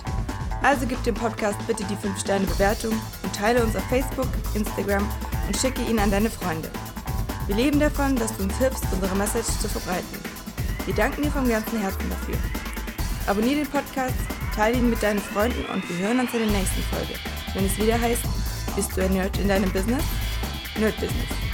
Also 0.64 0.88
gib 0.88 1.04
dem 1.04 1.14
Podcast 1.14 1.58
bitte 1.68 1.84
die 1.84 1.96
5-Sterne-Bewertung 1.96 2.94
und 3.22 3.36
teile 3.36 3.64
uns 3.64 3.76
auf 3.76 3.84
Facebook, 3.90 4.28
Instagram 4.56 5.08
und 5.46 5.56
schicke 5.56 5.84
ihn 5.84 6.00
an 6.00 6.10
deine 6.10 6.32
Freunde. 6.32 6.72
Wir 7.46 7.56
leben 7.56 7.80
davon, 7.80 8.16
dass 8.16 8.36
du 8.36 8.44
uns 8.44 8.58
hilfst, 8.58 8.86
unsere 8.92 9.16
Message 9.16 9.60
zu 9.60 9.70
verbreiten. 9.70 10.20
Wir 10.88 10.96
danken 10.96 11.22
dir 11.22 11.32
vom 11.32 11.48
ganzen 11.48 11.80
Herzen 11.80 12.10
dafür. 12.10 12.38
Abonnier 13.28 13.58
den 13.58 13.68
Podcast, 13.68 14.16
teile 14.56 14.78
ihn 14.78 14.90
mit 14.90 15.04
deinen 15.04 15.20
Freunden 15.20 15.64
und 15.72 15.88
wir 15.88 16.08
hören 16.08 16.22
uns 16.22 16.34
in 16.34 16.40
der 16.40 16.50
nächsten 16.50 16.82
Folge, 16.84 17.14
wenn 17.54 17.66
es 17.68 17.78
wieder 17.78 18.02
heißt, 18.02 18.24
bist 18.76 18.98
du 18.98 19.04
ein 19.04 19.14
Nerd 19.14 19.38
in 19.38 19.48
deinem 19.48 19.72
Business? 19.72 20.04
Nerd 20.80 20.96
Business. 21.00 21.45